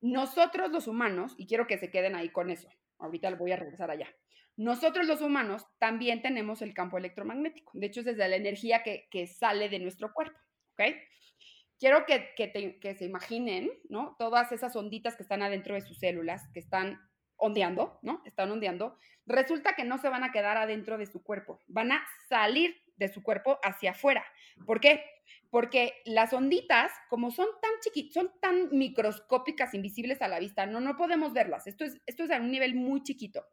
[0.00, 3.90] Nosotros los humanos, y quiero que se queden ahí con eso, ahorita voy a regresar
[3.90, 4.08] allá.
[4.56, 7.72] Nosotros los humanos también tenemos el campo electromagnético.
[7.74, 10.38] De hecho, es desde la energía que, que sale de nuestro cuerpo,
[10.72, 10.94] ¿ok?
[11.80, 14.14] Quiero que, que, te- que se imaginen, ¿no?
[14.18, 17.00] Todas esas onditas que están adentro de sus células, que están
[17.44, 18.22] ondeando, ¿no?
[18.24, 18.96] Están ondeando.
[19.26, 23.08] Resulta que no se van a quedar adentro de su cuerpo, van a salir de
[23.08, 24.24] su cuerpo hacia afuera.
[24.66, 25.04] ¿Por qué?
[25.50, 30.80] Porque las onditas, como son tan chiquitas, son tan microscópicas, invisibles a la vista, no,
[30.80, 31.66] no podemos verlas.
[31.66, 33.46] Esto es, esto es a un nivel muy chiquito.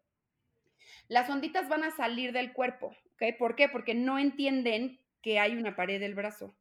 [1.07, 3.37] Las onditas van a salir del cuerpo, ¿ok?
[3.37, 3.67] ¿Por qué?
[3.67, 6.55] Porque no entienden que hay una pared del brazo.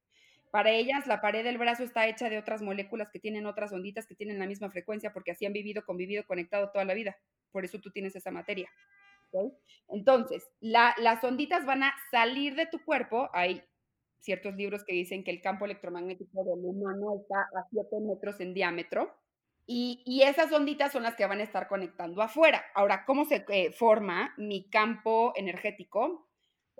[0.50, 4.06] Para ellas, la pared del brazo está hecha de otras moléculas que tienen otras onditas
[4.06, 7.16] que tienen la misma frecuencia porque así han vivido, convivido, conectado toda la vida.
[7.52, 8.68] Por eso tú tienes esa materia.
[9.88, 13.28] Entonces, la- las onditas van a salir de tu cuerpo.
[13.32, 13.62] Hay
[14.20, 18.54] ciertos libros que dicen que el campo electromagnético del humano está a 7 metros en
[18.54, 19.16] diámetro.
[19.66, 22.64] Y, y esas onditas son las que van a estar conectando afuera.
[22.74, 26.28] Ahora, ¿cómo se eh, forma mi campo energético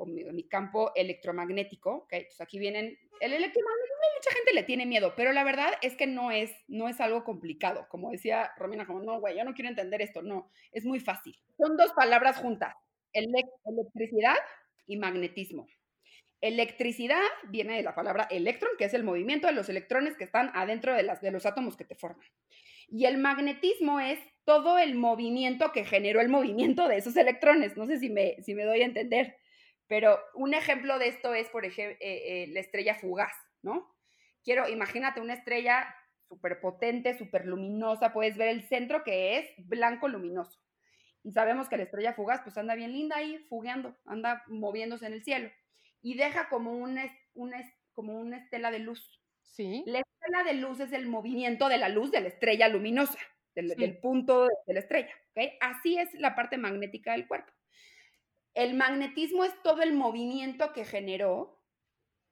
[0.01, 1.95] o mi, mi campo electromagnético?
[2.05, 5.97] Ok, Entonces aquí vienen, el electromagnetismo mucha gente le tiene miedo, pero la verdad es
[5.97, 7.87] que no es, no es algo complicado.
[7.89, 10.23] Como decía Romina, como, no, güey, yo no quiero entender esto.
[10.23, 11.39] No, es muy fácil.
[11.57, 12.75] Son dos palabras juntas,
[13.15, 14.37] elec- electricidad
[14.87, 15.67] y magnetismo.
[16.43, 20.51] Electricidad viene de la palabra electron, que es el movimiento de los electrones que están
[20.55, 22.27] adentro de, las, de los átomos que te forman.
[22.89, 27.77] Y el magnetismo es todo el movimiento que generó el movimiento de esos electrones.
[27.77, 29.37] No sé si me, si me doy a entender,
[29.91, 33.93] pero un ejemplo de esto es, por ejemplo, la estrella fugaz, ¿no?
[34.45, 35.93] Quiero, imagínate una estrella
[36.29, 40.61] súper potente, súper luminosa, puedes ver el centro que es blanco luminoso.
[41.25, 45.13] Y sabemos que la estrella fugaz pues anda bien linda ahí, fugueando, anda moviéndose en
[45.15, 45.51] el cielo.
[46.01, 47.61] Y deja como una, una
[47.93, 49.21] como una estela de luz.
[49.43, 49.83] Sí.
[49.87, 53.19] La estela de luz es el movimiento de la luz de la estrella luminosa,
[53.57, 53.75] del, Sí.
[53.75, 55.13] del punto de, de la estrella.
[55.35, 55.55] ¿ok?
[55.61, 57.53] Así es la parte magnética del cuerpo.
[58.55, 61.63] El magnetismo es todo el movimiento que generó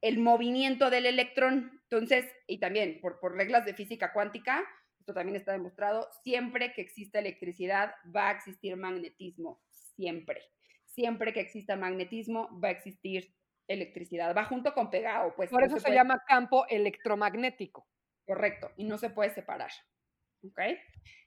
[0.00, 1.81] el movimiento del electrón.
[1.85, 4.64] Entonces, y también por, por reglas de física cuántica,
[5.00, 10.42] esto también está demostrado, siempre que exista electricidad va a existir magnetismo, siempre.
[10.85, 13.35] Siempre que exista magnetismo va a existir
[13.68, 14.35] electricidad.
[14.37, 15.50] Va junto con pegado, pues.
[15.50, 17.87] Por no eso se puede- llama campo electromagnético.
[18.26, 19.70] Correcto, y no se puede separar.
[20.44, 20.61] ¿Ok?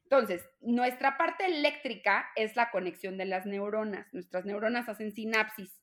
[0.03, 4.13] Entonces, nuestra parte eléctrica es la conexión de las neuronas.
[4.13, 5.81] Nuestras neuronas hacen sinapsis.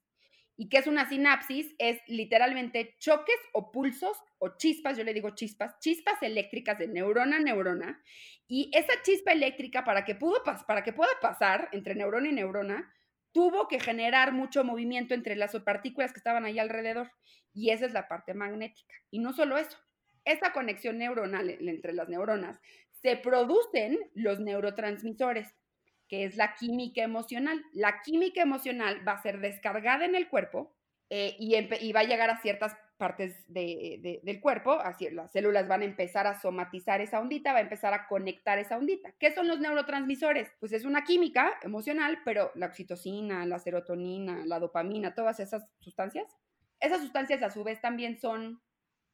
[0.57, 1.75] ¿Y qué es una sinapsis?
[1.79, 7.37] Es literalmente choques o pulsos o chispas, yo le digo chispas, chispas eléctricas de neurona
[7.37, 8.03] a neurona.
[8.49, 12.93] Y esa chispa eléctrica, para que, pudo para que pueda pasar entre neurona y neurona,
[13.33, 17.13] tuvo que generar mucho movimiento entre las partículas que estaban ahí alrededor.
[17.55, 18.95] Y esa es la parte magnética.
[19.11, 19.79] Y no solo eso,
[20.25, 22.61] esa conexión neuronal en- entre las neuronas,
[23.03, 25.49] se producen los neurotransmisores,
[26.09, 27.63] que es la química emocional.
[27.73, 30.75] La química emocional va a ser descargada en el cuerpo
[31.11, 35.69] eh, y, va a llegar a ciertas partes de- de- del cuerpo, así las células
[35.69, 39.13] van a empezar a somatizar esa ondita, va a empezar a conectar esa ondita.
[39.19, 40.51] ¿Qué son los neurotransmisores?
[40.59, 46.27] Pues es una química emocional, pero la oxitocina, la serotonina, la dopamina, todas esas sustancias,
[46.81, 48.61] esas sustancias a su vez también son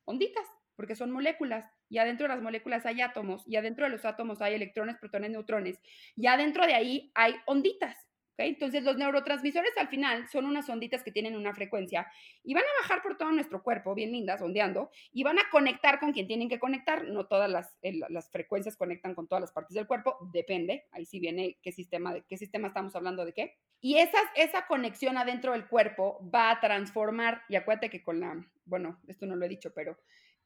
[0.07, 4.05] onditas, porque son moléculas, y adentro de las moléculas hay átomos, y adentro de los
[4.05, 5.79] átomos hay electrones, protones, neutrones,
[6.17, 7.97] y adentro de ahí hay onditas.
[8.37, 8.41] ¿ok?
[8.41, 12.09] Entonces los neurotransmisores al final son unas onditas que tienen una frecuencia
[12.43, 16.01] y van a bajar por todo nuestro cuerpo, bien lindas, ondeando, y van a conectar
[16.01, 17.05] con quien tienen que conectar.
[17.05, 21.05] No todas las, el- las frecuencias conectan con todas las partes del cuerpo, depende, ahí
[21.07, 23.57] sí viene qué sistema, de qué sistema estamos hablando de qué.
[23.81, 28.45] Y esas, esa conexión adentro del cuerpo va a transformar, y acuérdate que con la,
[28.65, 29.97] bueno, esto no lo he dicho, pero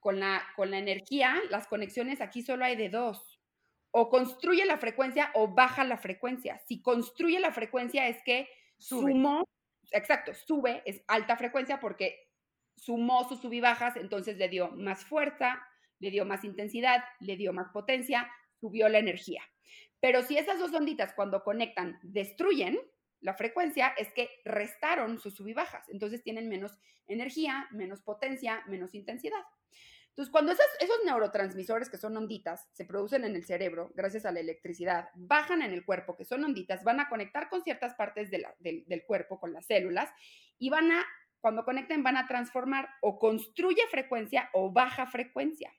[0.01, 3.41] con la, con la energía, las conexiones aquí solo hay de dos.
[3.91, 6.59] O construye la frecuencia o baja la frecuencia.
[6.67, 9.13] Si construye la frecuencia es que Sube.
[9.13, 9.49] sumó,
[9.91, 12.29] exacto, sube, es alta frecuencia porque
[12.77, 15.61] sumó sus sub y bajas, entonces le dio más fuerza,
[15.99, 18.31] le dio más intensidad, le dio más potencia,
[18.61, 19.43] subió la energía.
[20.01, 22.79] Pero si esas dos onditas cuando conectan destruyen
[23.21, 28.63] la frecuencia, es que restaron sus sub y bajas, entonces tienen menos energía, menos potencia,
[28.67, 29.43] menos intensidad.
[30.19, 30.67] Entonces, cuando esos,
[31.05, 35.73] neurotransmisores que son onditas se producen en el cerebro gracias a la electricidad, bajan en
[35.73, 39.53] el cuerpo, que son onditas, van a conectar con ciertas partes de del cuerpo, con
[39.53, 40.11] las células,
[40.59, 41.07] y van a,
[41.41, 45.73] cuando conecten, van a transformar o construye frecuencia o baja frecuencia.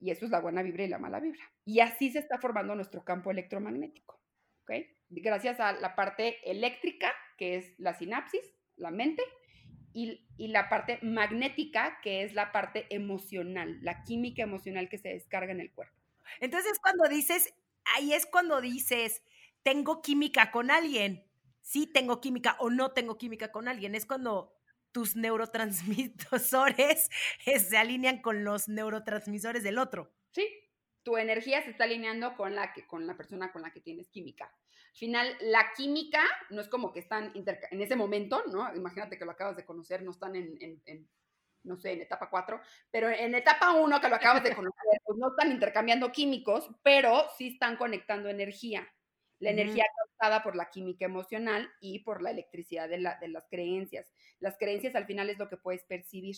[0.00, 1.50] Y eso es la buena vibra y la mala vibra.
[1.64, 4.20] Y así se está formando nuestro campo electromagnético.
[4.64, 4.72] ¿ok?
[5.10, 8.42] Gracias a la parte eléctrica, que es la sinapsis,
[8.76, 9.22] la mente,
[9.92, 15.08] y, y la parte magnética, que es la parte emocional, la química emocional que se
[15.08, 15.96] descarga en el cuerpo.
[16.40, 17.54] Entonces, cuando dices,
[17.96, 19.22] ahí es cuando dices,
[19.62, 21.24] tengo química con alguien.
[21.62, 23.94] Sí, tengo química o no tengo química con alguien.
[23.94, 24.54] Es cuando
[24.92, 27.10] tus neurotransmisores
[27.68, 30.12] se alinean con los neurotransmisores del otro.
[30.30, 30.46] Sí,
[31.02, 34.08] tu energía se está alineando con la, que, con la persona con la que tienes
[34.08, 34.50] química.
[34.98, 38.74] Al final, la química no es como que están en ese momento, ¿no?
[38.74, 41.08] Imagínate que lo acabas de conocer, no están en, en- en,
[41.62, 45.16] no sé, en etapa 4, pero en etapa 1 que lo acabas de conocer, pues
[45.16, 48.88] no están intercambiando químicos, pero sí están conectando energía.
[49.38, 49.84] La energía
[50.18, 54.12] causada por la química emocional y por la electricidad de, la- de las creencias.
[54.40, 56.34] Las creencias al final es lo que puedes percibir.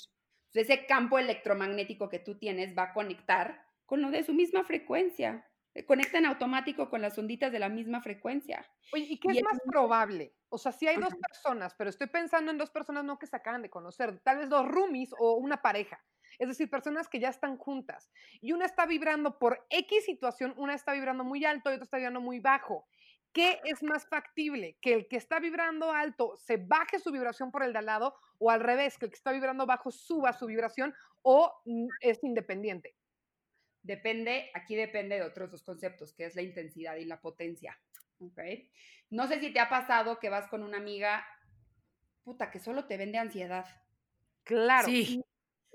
[0.52, 4.64] Entonces, ese campo electromagnético que tú tienes va a conectar con lo de su misma
[4.64, 5.49] frecuencia.
[5.72, 8.68] Se Conecta en automático con las onditas de la misma frecuencia.
[8.92, 10.34] Oye, ¿y qué Y es más probable?
[10.48, 13.36] O sea, si hay dos personas, pero estoy pensando en dos personas no que se
[13.36, 16.02] acaban de conocer, tal vez dos roomies o una pareja.
[16.38, 18.10] Es decir, personas que ya están juntas.
[18.40, 21.98] Y una está vibrando por X situación, una está vibrando muy alto y otra está
[21.98, 22.88] vibrando muy bajo.
[23.32, 24.76] ¿Qué es más factible?
[24.80, 28.16] ¿Que el que está vibrando alto se baje su vibración por el de al lado
[28.38, 32.24] o al revés, que el que está vibrando bajo suba su vibración o mm, es
[32.24, 32.96] independiente?
[33.82, 37.78] Depende, aquí depende de otros dos conceptos, que es la intensidad y la potencia.
[38.20, 38.40] ¿ok?
[39.10, 41.24] No sé si te ha pasado que vas con una amiga,
[42.22, 43.66] puta, que solo te vende ansiedad.
[44.44, 44.86] Claro.
[44.86, 45.22] Sí.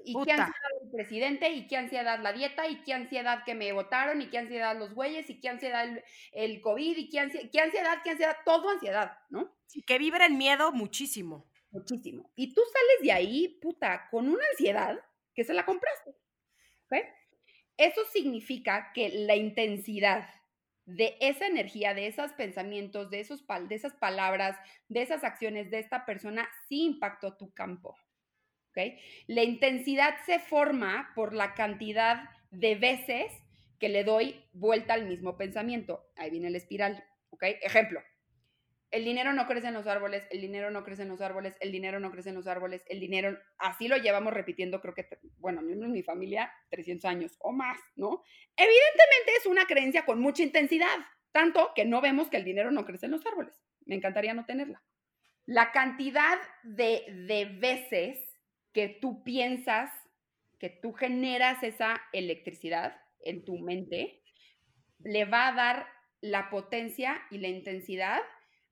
[0.04, 0.26] Y Puta.
[0.26, 4.22] qué ansiedad el presidente, y qué ansiedad la dieta, y qué ansiedad que me votaron,
[4.22, 7.60] y qué ansiedad los güeyes, y qué ansiedad el, el COVID, y qué ansiedad, qué
[7.60, 9.58] ansiedad, qué ansiedad, todo ansiedad, ¿no?
[9.66, 11.50] Sí, que vibra en miedo muchísimo.
[11.72, 12.32] Muchísimo.
[12.36, 14.98] Y tú sales de ahí, puta, con una ansiedad
[15.34, 16.12] que se la compraste.
[16.86, 16.98] ¿ok?
[17.78, 20.30] Eso significa que la intensidad
[20.86, 24.58] de esa energía, de esos pensamientos, de, esos de esas palabras,
[24.88, 27.98] de esas acciones de esta persona, sí impactó tu campo.
[28.70, 28.94] ¿ok?
[29.28, 33.32] La intensidad se forma por la cantidad de veces
[33.80, 36.08] que le doy vuelta al mismo pensamiento.
[36.16, 37.04] Ahí viene la espiral.
[37.32, 37.44] ¿ok?
[37.62, 38.02] Ejemplo,
[38.92, 41.72] el dinero no crece en los árboles, el dinero no crece en los árboles, el
[41.72, 45.60] dinero no crece en los árboles, el dinero, así lo llevamos repitiendo, creo que, bueno,
[45.60, 48.24] al menos en mi familia, 300 años o más, ¿no?
[48.56, 50.98] Evidentemente es una creencia con mucha intensidad,
[51.32, 53.54] tanto que no vemos que el dinero no crece en los árboles.
[53.86, 54.82] Me encantaría no tenerla.
[55.46, 58.20] La cantidad de, de veces
[58.72, 59.92] que tú piensas,
[60.60, 64.22] que tú generas esa electricidad en tu mente,
[65.00, 65.88] le va a dar
[66.22, 68.22] la potencia y la intensidad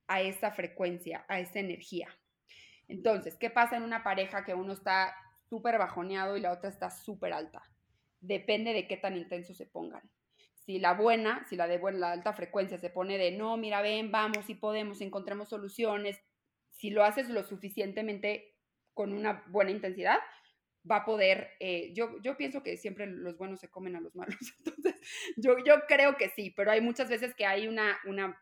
[0.07, 2.07] a esa frecuencia, a esa energía.
[2.87, 5.15] Entonces, ¿qué pasa en una pareja que uno está
[5.49, 7.63] súper bajoneado y la otra está súper alta?
[8.19, 10.09] Depende de qué tan intenso se pongan.
[10.65, 14.11] Si la buena, si la de buena, alta frecuencia se pone de no, mira, ven,
[14.11, 16.21] vamos, si podemos, encontremos soluciones.
[16.71, 18.55] Si lo haces lo suficientemente
[18.93, 20.19] con una buena intensidad,
[20.89, 24.15] va a poder, eh, yo, yo pienso que siempre los buenos se comen a los
[24.15, 24.95] malos, entonces
[25.37, 28.37] yo, yo creo que sí, pero hay muchas veces que hay una, una,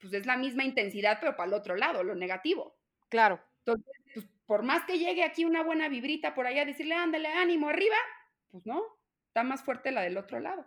[0.00, 2.78] pues es la misma intensidad, pero para el otro lado, lo negativo.
[3.08, 3.40] Claro.
[3.64, 7.68] Entonces, pues, por más que llegue aquí una buena vibrita por allá, decirle, ándale, ánimo,
[7.68, 7.96] arriba,
[8.50, 8.82] pues no,
[9.28, 10.66] está más fuerte la del otro lado.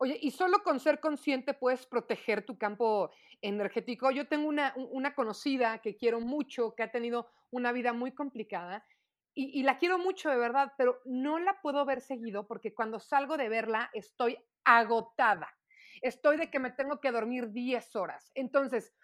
[0.00, 4.10] Oye, y solo con ser consciente puedes proteger tu campo energético.
[4.10, 8.12] Yo tengo una, un- una conocida que quiero mucho, que ha tenido una vida muy
[8.14, 8.86] complicada
[9.34, 13.00] y, y la quiero mucho de verdad, pero no la puedo ver seguido porque cuando
[13.00, 15.57] salgo de verla estoy agotada.
[16.02, 18.30] Estoy de que me tengo que dormir 10 horas.
[18.34, 18.94] Entonces,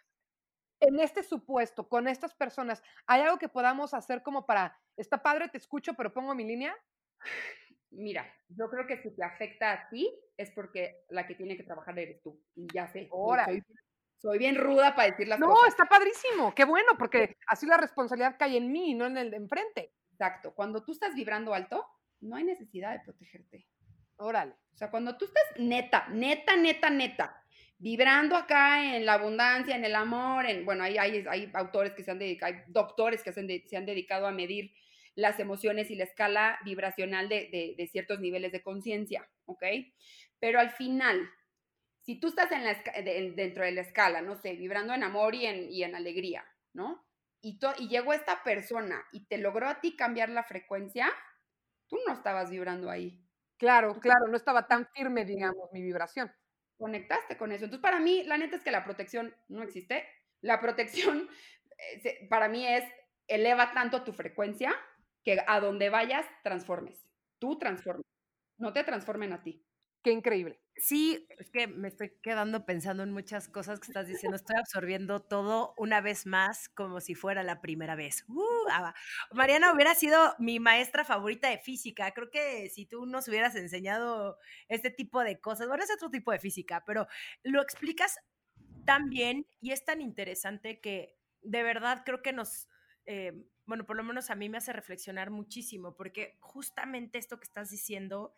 [0.81, 5.49] en este supuesto, con estas personas, ¿hay algo que podamos hacer como para, está padre,
[5.49, 6.77] te escucho, pero pongo mi línea?
[7.91, 11.63] Mira, yo creo que si te afecta a ti, es porque la que tiene que
[11.63, 12.43] trabajar eres tú.
[12.57, 13.63] Y ya sé, y Órale.
[13.63, 13.77] soy,
[14.17, 15.69] soy bien ruda para decir las No, cosas.
[15.69, 19.37] está padrísimo, qué bueno, porque así la responsabilidad cae en mí, no en el de
[19.37, 19.95] enfrente.
[20.11, 20.55] Exacto.
[20.55, 21.87] Cuando tú estás vibrando alto,
[22.21, 23.67] no hay necesidad de protegerte.
[24.17, 24.53] Órale.
[24.73, 27.43] O sea, cuando tú estás neta, neta, neta, neta,
[27.79, 32.03] vibrando acá en la abundancia, en el amor, en, bueno, hay, hay, hay autores que
[32.03, 33.41] se han dedicado, hay doctores que se
[33.77, 34.73] han, dedicado a medir
[35.15, 39.63] las emociones y la escala vibracional de, de- ciertos niveles de conciencia, ¿ok?
[40.41, 41.29] Pero al final,
[42.01, 42.75] si tú estás en la
[43.37, 47.07] dentro de la escala, no sé, vibrando en amor y en, y en alegría, ¿no?
[47.43, 51.13] Y, y llegó esta persona y te logró a ti cambiar la frecuencia,
[51.89, 53.24] tú no estabas vibrando ahí.
[53.61, 56.31] Claro, claro, no estaba tan firme, digamos, mi vibración.
[56.77, 57.65] Conectaste con eso.
[57.65, 60.05] Entonces, para mí, la neta es que la protección no existe.
[60.41, 61.29] La protección,
[62.05, 62.85] eh, para mí, es
[63.29, 64.75] eleva tanto tu frecuencia
[65.25, 67.07] que a donde vayas, transformes.
[67.39, 68.05] Tú transformes.
[68.59, 69.65] No te transformen a ti.
[70.03, 70.64] Qué increíble.
[70.77, 74.37] Sí, es que me estoy quedando pensando en muchas cosas que estás diciendo.
[74.37, 78.25] Estoy absorbiendo todo una vez más como si fuera la primera vez.
[78.29, 78.95] Uh, ah,
[79.33, 82.13] Mariana hubiera sido mi maestra favorita de física.
[82.13, 84.37] Creo que si tú nos hubieras enseñado
[84.69, 87.07] este tipo de cosas, bueno, es otro tipo de física, pero
[87.45, 88.19] lo explicas
[88.85, 92.69] tan bien y es tan interesante que de verdad creo que nos,
[93.07, 93.33] eh,
[93.65, 97.71] bueno, por lo menos a mí me hace reflexionar muchísimo, porque justamente esto que estás
[97.71, 98.35] diciendo,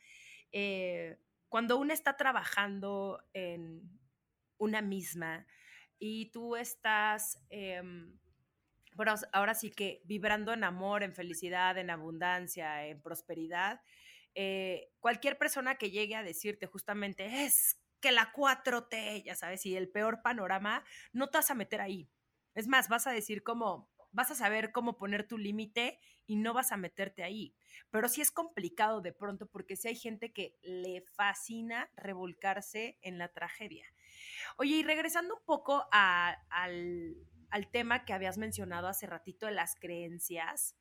[0.52, 1.18] eh,
[1.48, 3.82] cuando uno está trabajando en
[4.58, 5.46] una misma
[5.98, 8.18] y tú estás, em,
[8.94, 13.80] bueno, ahora sí que vibrando en amor, en felicidad, en abundancia, en prosperidad,
[14.34, 19.76] eh, cualquier persona que llegue a decirte justamente es que la 4T, ya sabes, y
[19.76, 22.10] el peor panorama, no te vas a meter ahí.
[22.54, 26.54] Es más, vas a decir cómo, vas a saber cómo poner tu límite y no
[26.54, 27.54] vas a meterte ahí.
[27.90, 33.18] Pero sí es complicado de pronto porque sí hay gente que le fascina revolcarse en
[33.18, 33.86] la tragedia.
[34.56, 37.14] Oye, y regresando un poco al,
[37.50, 40.78] al tema que habías mencionado hace ratito de las creencias,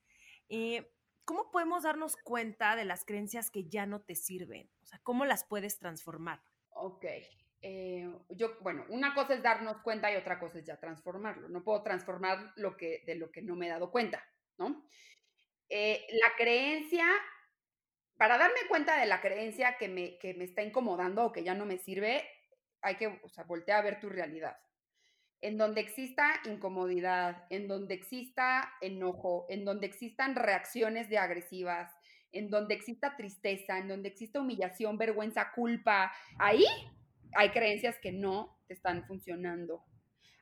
[0.48, 0.90] eh,
[1.26, 4.72] ¿cómo podemos darnos cuenta de las creencias que ya no te sirven?
[4.82, 6.42] O sea, ¿cómo las puedes transformar?
[6.70, 7.06] Ok.
[7.68, 11.50] Eh, yo, bueno, una cosa es darnos cuenta y otra cosa es ya transformarlo.
[11.50, 14.24] No puedo transformar lo que, de lo que no me he dado cuenta,
[14.60, 14.88] ¿no?
[15.68, 17.08] Eh, la creencia,
[18.18, 21.56] para darme cuenta de la creencia que me, que me está incomodando o que ya
[21.56, 22.24] no me sirve,
[22.82, 24.56] hay que, o sea, voltear a ver tu realidad.
[25.42, 31.92] En donde exista incomodidad, en donde exista enojo, en donde existan reacciones de agresivas,
[32.32, 36.64] en donde exista tristeza, en donde exista humillación, vergüenza, culpa, ahí
[37.36, 39.84] hay creencias que no te están funcionando.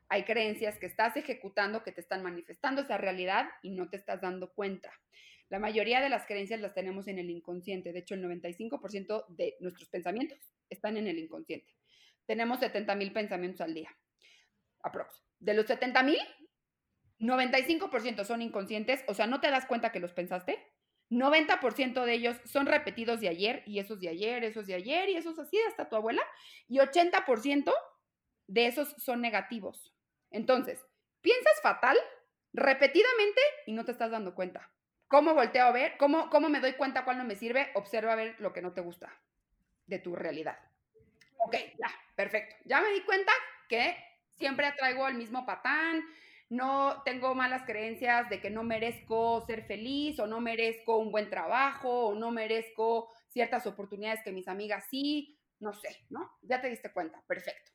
[0.09, 4.21] Hay creencias que estás ejecutando, que te están manifestando esa realidad y no te estás
[4.21, 4.91] dando cuenta.
[5.49, 7.93] La mayoría de las creencias las tenemos en el inconsciente.
[7.93, 10.39] De hecho, el 95% de nuestros pensamientos
[10.69, 11.73] están en el inconsciente.
[12.25, 13.95] Tenemos 70 mil pensamientos al día.
[14.81, 15.23] Aprox.
[15.39, 16.19] De los 70 mil,
[17.19, 20.57] 95% son inconscientes, o sea, no te das cuenta que los pensaste.
[21.09, 25.17] 90% de ellos son repetidos de ayer, y esos de ayer, esos de ayer, y
[25.17, 26.23] esos así, hasta tu abuela.
[26.67, 27.73] Y 80%
[28.47, 29.93] de esos son negativos.
[30.31, 30.85] Entonces,
[31.21, 31.97] piensas fatal
[32.53, 34.69] repetidamente y no te estás dando cuenta.
[35.07, 35.97] ¿Cómo volteo a ver?
[35.97, 37.71] ¿Cómo, cómo me doy cuenta cuál no me sirve?
[37.75, 39.15] Observa a ver lo que no te gusta
[39.85, 40.57] de tu realidad.
[41.37, 42.55] Ok, ya, perfecto.
[42.65, 43.31] Ya me di cuenta
[43.67, 43.95] que
[44.29, 46.03] siempre traigo el mismo patán,
[46.53, 51.27] no tengo malas creencias de que no merezco ser feliz o no merezco un buen
[51.29, 56.29] trabajo o no merezco ciertas oportunidades que mis amigas sí, no sé, ¿no?
[56.43, 57.71] Ya te diste cuenta, perfecto.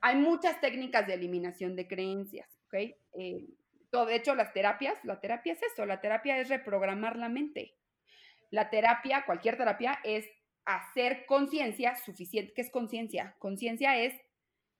[0.00, 2.74] Hay muchas técnicas de eliminación de creencias, ¿ok?
[3.18, 3.46] Eh,
[3.90, 7.76] todo, de hecho, las terapias, la terapia es eso, la terapia es reprogramar la mente.
[8.50, 10.28] La terapia, cualquier terapia, es
[10.64, 12.52] hacer conciencia suficiente.
[12.54, 13.36] ¿Qué es conciencia?
[13.38, 14.20] Conciencia es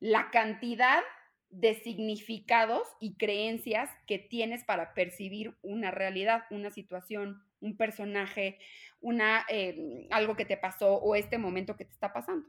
[0.01, 1.03] la cantidad
[1.51, 8.59] de significados y creencias que tienes para percibir una realidad, una situación, un personaje,
[9.01, 12.49] una, eh, algo que te pasó o este momento que te está pasando.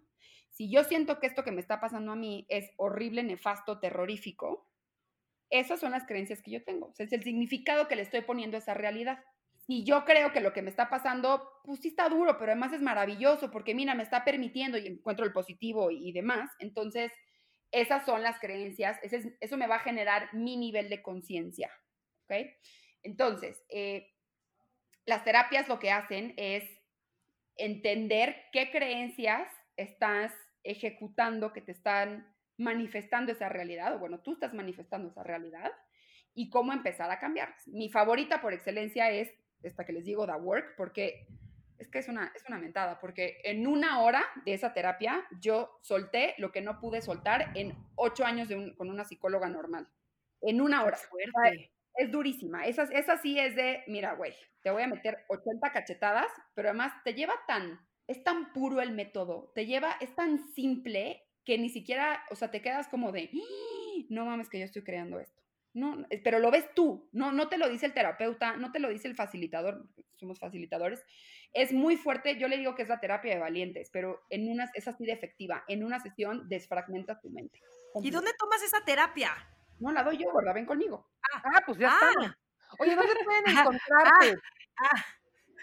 [0.49, 4.67] Si yo siento que esto que me está pasando a mí es horrible, nefasto, terrorífico,
[5.49, 6.93] esas son las creencias que yo tengo.
[6.97, 9.23] Es el significado que le estoy poniendo a esa realidad.
[9.67, 12.73] Y yo creo que lo que me está pasando, pues sí está duro, pero además
[12.73, 16.49] es maravilloso porque, mira, me está permitiendo y encuentro el positivo y demás.
[16.59, 17.11] Entonces,
[17.71, 21.71] esas son las creencias, eso me va a generar mi nivel de conciencia.
[23.03, 24.13] Entonces, eh,
[25.05, 26.63] las terapias lo que hacen es
[27.55, 34.53] entender qué creencias estás ejecutando, que te están manifestando esa realidad, o bueno, tú estás
[34.53, 35.71] manifestando esa realidad,
[36.33, 37.67] y cómo empezar a cambiarlas.
[37.67, 39.31] Mi favorita por excelencia es
[39.63, 41.27] esta que les digo, The Work, porque
[41.79, 45.77] es que es una, es una mentada, porque en una hora de esa terapia yo
[45.81, 49.87] solté lo que no pude soltar en ocho años de un, con una psicóloga normal.
[50.41, 50.97] En una hora.
[50.97, 51.71] Fuerte.
[51.95, 52.65] Es durísima.
[52.67, 56.93] Esa, esa sí es de, mira, güey, te voy a meter 80 cachetadas, pero además
[57.03, 61.69] te lleva tan, es tan puro el método, te lleva, es tan simple que ni
[61.69, 65.41] siquiera, o sea, te quedas como de, "Ah, no mames que yo estoy creando esto.
[65.73, 68.89] No, pero lo ves tú, no, no te lo dice el terapeuta, no te lo
[68.89, 71.03] dice el facilitador, somos facilitadores.
[71.53, 74.69] Es muy fuerte, yo le digo que es la terapia de valientes, pero en unas
[74.75, 75.63] es así de efectiva.
[75.67, 77.59] En una sesión desfragmenta tu mente.
[78.03, 79.31] ¿Y dónde tomas esa terapia?
[79.79, 80.53] No la doy yo, ¿verdad?
[80.53, 81.09] Ven conmigo.
[81.33, 81.97] Ah, pues ya Ah.
[82.09, 82.37] estamos.
[82.79, 84.39] Oye, ¿dónde pueden Ah, encontrarte?
[84.77, 85.05] Ah,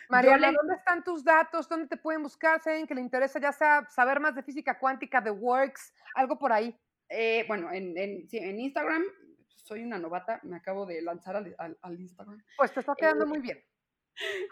[0.09, 1.69] Mariana, le- ¿dónde están tus datos?
[1.69, 2.61] ¿Dónde te pueden buscar?
[2.63, 6.39] Si alguien que le interesa ya sea saber más de física cuántica, de Works, algo
[6.39, 6.77] por ahí.
[7.09, 9.03] Eh, bueno, en, en, sí, en Instagram
[9.47, 12.43] soy una novata, me acabo de lanzar al, al- al Instagram.
[12.57, 13.63] Pues te está quedando Eh, muy bien.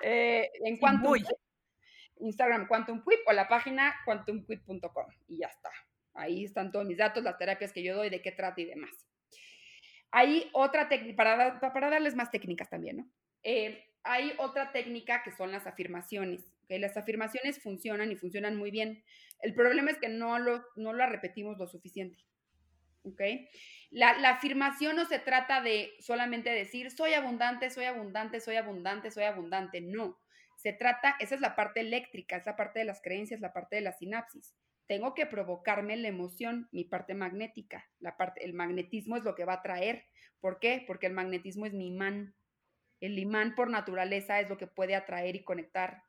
[0.02, 1.14] Eh, en Quantum.
[1.14, 1.26] Quip,
[2.20, 5.70] Instagram Quantum Quip o la página quantumquip.com y ya está.
[6.14, 8.90] Ahí están todos mis datos, las terapias que yo doy, de qué trata y demás.
[10.10, 13.10] Hay otra técnica, para, para darles más técnicas también, ¿no?
[13.42, 16.52] Eh, hay otra técnica que son las afirmaciones.
[16.64, 16.72] ¿ok?
[16.80, 19.02] Las afirmaciones funcionan y funcionan muy bien.
[19.40, 22.18] El problema es que no, lo, no la repetimos lo suficiente.
[23.04, 23.20] ¿Ok?
[23.90, 29.10] La, la afirmación no se trata de solamente decir soy abundante, soy abundante, soy abundante,
[29.10, 29.80] soy abundante.
[29.80, 30.18] No.
[30.56, 33.76] Se trata, esa es la parte eléctrica, es la parte de las creencias, la parte
[33.76, 34.54] de la sinapsis.
[34.86, 37.88] Tengo que provocarme la emoción, mi parte magnética.
[37.98, 40.06] La parte, el magnetismo es lo que va a traer.
[40.40, 40.84] ¿Por qué?
[40.86, 42.34] Porque el magnetismo es mi imán.
[43.00, 46.04] El imán por naturaleza es lo que puede atraer y conectar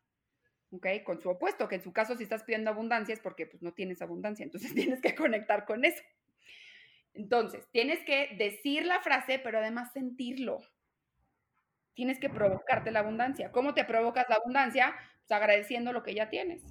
[0.73, 0.87] ¿ok?
[1.05, 3.73] Con su opuesto, que en su caso si estás pidiendo abundancia es porque pues, no
[3.73, 6.01] tienes abundancia, entonces tienes que conectar con eso.
[7.13, 10.59] Entonces, tienes que decir la frase, pero además sentirlo.
[11.93, 13.51] Tienes que provocarte la abundancia.
[13.51, 14.95] ¿Cómo te provocas la abundancia?
[15.27, 16.63] Pues agradeciendo lo que ya tienes.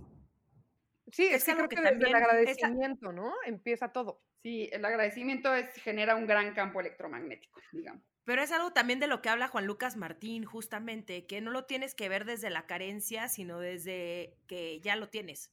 [1.12, 3.32] Sí, es es, que creo que que, desde el esa- agradecimiento, ¿no?
[3.45, 4.22] Empieza todo.
[4.43, 8.03] Sí, el agradecimiento es, genera un gran campo electromagnético, digamos.
[8.24, 11.64] Pero es algo también de lo que habla Juan Lucas Martín, justamente, que no lo
[11.66, 15.53] tienes que ver desde la carencia, sino desde que ya lo tienes.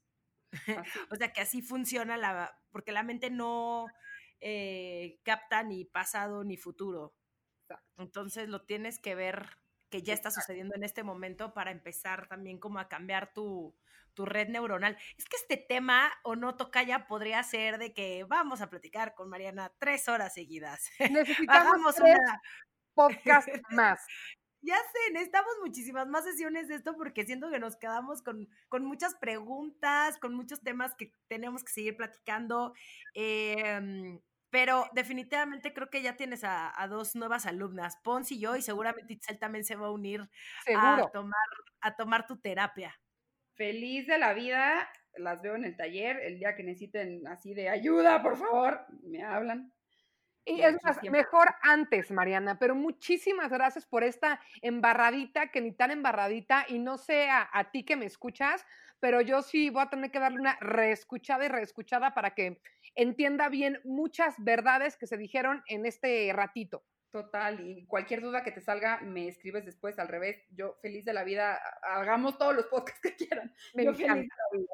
[1.11, 3.85] O sea, que así funciona la, porque la mente no
[4.41, 7.13] eh, capta ni pasado ni futuro.
[7.63, 8.01] Exacto.
[8.03, 9.57] Entonces lo tienes que ver
[9.89, 13.75] que ya está sucediendo en este momento para empezar también como a cambiar tu,
[14.13, 14.97] tu red neuronal.
[15.17, 19.29] Es que este tema, o no tocaya, podría ser de que vamos a platicar con
[19.29, 20.89] Mariana tres horas seguidas.
[20.99, 22.41] Necesitamos tres una,
[22.93, 24.05] podcasts más.
[24.61, 28.85] ya sé, necesitamos muchísimas más sesiones de esto porque siento que nos quedamos con, con
[28.85, 32.73] muchas preguntas, con muchos temas que tenemos que seguir platicando.
[33.13, 34.19] em,
[34.49, 38.61] pero definitivamente creo que ya tienes a, a dos nuevas alumnas, Pons y yo, y
[38.61, 40.29] seguramente Itzel también se va a unir
[40.65, 41.05] Seguro.
[41.05, 41.47] a tomar,
[41.81, 42.99] a tomar tu terapia.
[43.55, 46.17] Feliz de la vida, las veo en el taller.
[46.21, 49.73] El día que necesiten así de ayuda, por favor, me hablan.
[50.45, 55.91] Y es más, mejor antes, Mariana, pero muchísimas gracias por esta embarradita, que ni tan
[55.91, 58.65] embarradita, y no sé a, a ti que me escuchas,
[58.99, 62.61] pero yo sí voy a tener que darle una reescuchada y reescuchada para que
[62.95, 66.83] entienda bien muchas verdades que se dijeron en este ratito.
[67.11, 70.45] Total, y cualquier duda que te salga, me escribes después al revés.
[70.51, 73.53] Yo feliz de la vida, hagamos todos los podcasts que quieran.
[73.73, 74.73] Me Yo feliz de la vida.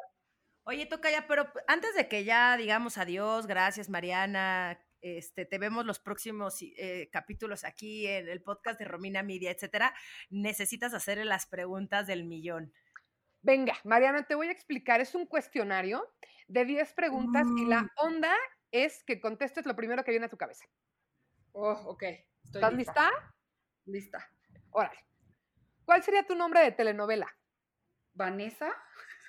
[0.68, 6.00] Oye, Tocaya, pero antes de que ya digamos adiós, gracias Mariana, este, te vemos los
[6.00, 9.94] próximos eh, capítulos aquí en el podcast de Romina Media, etcétera,
[10.32, 12.74] necesitas hacer las preguntas del millón.
[13.46, 15.02] Venga, Mariana, te voy a explicar.
[15.02, 16.12] Es un cuestionario
[16.48, 17.90] de 10 preguntas y la Mm.
[17.98, 18.36] onda
[18.72, 20.66] es que contestes lo primero que viene a tu cabeza.
[21.52, 22.04] Oh, ok.
[22.04, 22.26] Estoy
[22.62, 23.12] ¿Estás lista?
[23.86, 24.30] Lista.
[24.72, 24.98] Órale.
[25.86, 27.28] ¿Cuál sería tu nombre de telenovela?
[28.14, 28.70] Vanessa,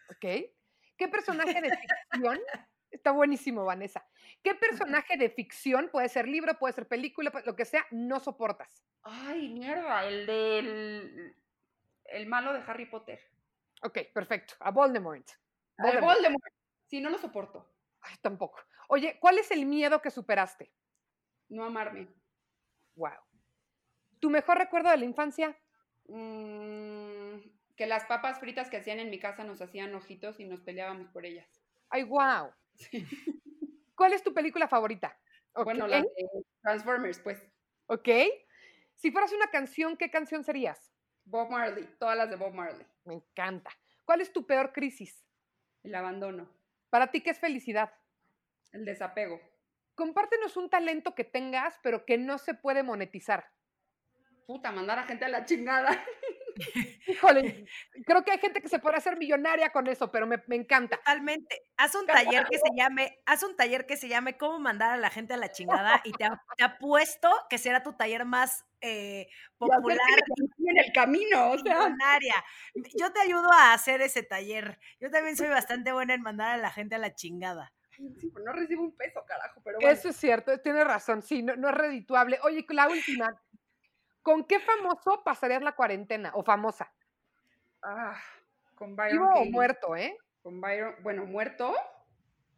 [0.08, 0.24] ¿Ok?
[0.96, 1.70] ¿Qué personaje de
[2.10, 2.40] ficción?
[2.90, 4.02] Está buenísimo, Vanessa.
[4.42, 8.82] ¿Qué personaje de ficción, puede ser libro, puede ser película, lo que sea, no soportas?
[9.02, 11.36] ay, mierda, el del
[12.06, 13.20] el malo de Harry Potter.
[13.82, 14.54] Ok, perfecto.
[14.60, 15.28] A Voldemort.
[15.78, 16.14] Voldemort.
[16.14, 16.52] Voldemort.
[16.86, 17.72] Sí, no lo soporto.
[18.00, 18.60] Ay, tampoco.
[18.88, 20.72] Oye, ¿cuál es el miedo que superaste?
[21.48, 22.08] No amarme.
[22.94, 23.18] Wow.
[24.20, 25.56] ¿Tu mejor recuerdo de la infancia?
[26.08, 27.38] Mm,
[27.76, 31.08] que las papas fritas que hacían en mi casa nos hacían ojitos y nos peleábamos
[31.08, 31.48] por ellas.
[31.90, 32.52] Ay, wow.
[33.94, 35.18] ¿Cuál es tu película favorita?
[35.64, 37.42] Bueno, las de Transformers, pues.
[37.86, 38.08] Ok.
[38.96, 40.92] Si fueras una canción, ¿qué canción serías?
[41.24, 42.86] Bob Marley, todas las de Bob Marley.
[43.06, 43.70] Me encanta.
[44.04, 45.24] ¿Cuál es tu peor crisis?
[45.82, 46.50] El abandono,
[46.90, 47.92] Para ti, ¿qué es felicidad?
[48.72, 49.40] el desapego.
[49.94, 53.46] Compártenos un talento que tengas, pero que no se puede monetizar.
[54.46, 55.88] Puta, mandar a gente a la chingada.
[57.06, 57.66] Híjole,
[58.04, 60.96] creo que hay gente que se puede hacer millonaria con eso, pero me, me encanta.
[60.96, 61.62] Totalmente.
[61.76, 64.96] Haz un taller que se llame, haz un taller que se llame cómo mandar a
[64.96, 69.28] la gente a la chingada y te, te apuesto que será tu taller más eh,
[69.58, 69.98] popular
[70.58, 71.74] en el camino, o sea.
[71.88, 72.44] millonaria.
[72.98, 74.78] Yo te ayudo a hacer ese taller.
[75.00, 77.72] Yo también soy bastante buena en mandar a la gente a la chingada.
[77.96, 79.90] Sí, pues no recibo un peso, carajo, pero bueno.
[79.90, 82.38] Eso es cierto, tienes razón, sí, no, no es redituable.
[82.42, 83.34] Oye, la última,
[84.26, 86.92] ¿con qué famoso pasarías la cuarentena o famosa?
[87.80, 88.20] Ah,
[88.74, 90.18] con Byron Vivo o muerto, ¿eh?
[90.42, 91.72] Con Byron, bueno, muerto.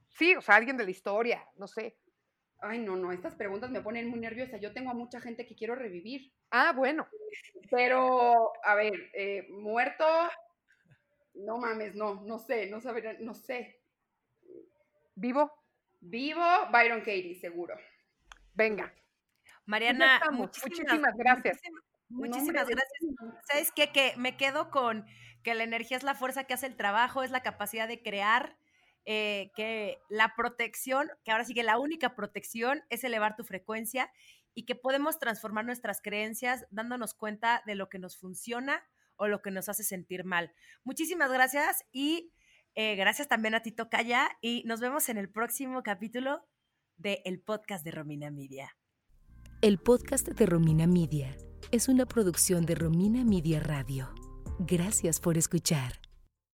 [0.09, 1.95] Sí, o sea, alguien de la historia, no sé.
[2.61, 4.57] Ay, no, no, estas preguntas me ponen muy nerviosa.
[4.57, 6.33] Yo tengo a mucha gente que quiero revivir.
[6.51, 7.07] Ah, bueno,
[7.71, 10.07] Pero, a ver, eh, muerto,
[11.35, 13.83] No mames, no, no sé, no saber, no sé.
[15.17, 15.53] ¿Vivo?
[16.01, 16.43] Vivo,
[16.73, 17.77] Byron Katie, seguro.
[18.55, 18.91] Venga.
[19.69, 21.61] Mariana, muchísimas, Muchísimas gracias.
[22.09, 23.45] muchísimas- No, de- gracias.
[23.51, 23.93] ¿Sabes qué?
[23.93, 25.05] Que me quedo con
[25.43, 28.57] que la energía es la fuerza que hace el trabajo, es la capacidad de crear,
[29.05, 34.11] eh, que la protección, que ahora sí que la única protección es elevar tu frecuencia
[34.55, 38.83] y que podemos transformar nuestras creencias dándonos cuenta de lo que nos funciona
[39.17, 40.53] o lo que nos hace sentir mal.
[40.85, 42.33] Muchísimas gracias y
[42.75, 46.47] eh, gracias también a Tito Calla y nos vemos en el próximo capítulo
[46.97, 48.78] de el podcast de Romina Media.
[49.61, 51.37] El podcast de Romina Media
[51.73, 54.09] es una producción de Romina Media Radio.
[54.61, 55.99] Gracias por escuchar.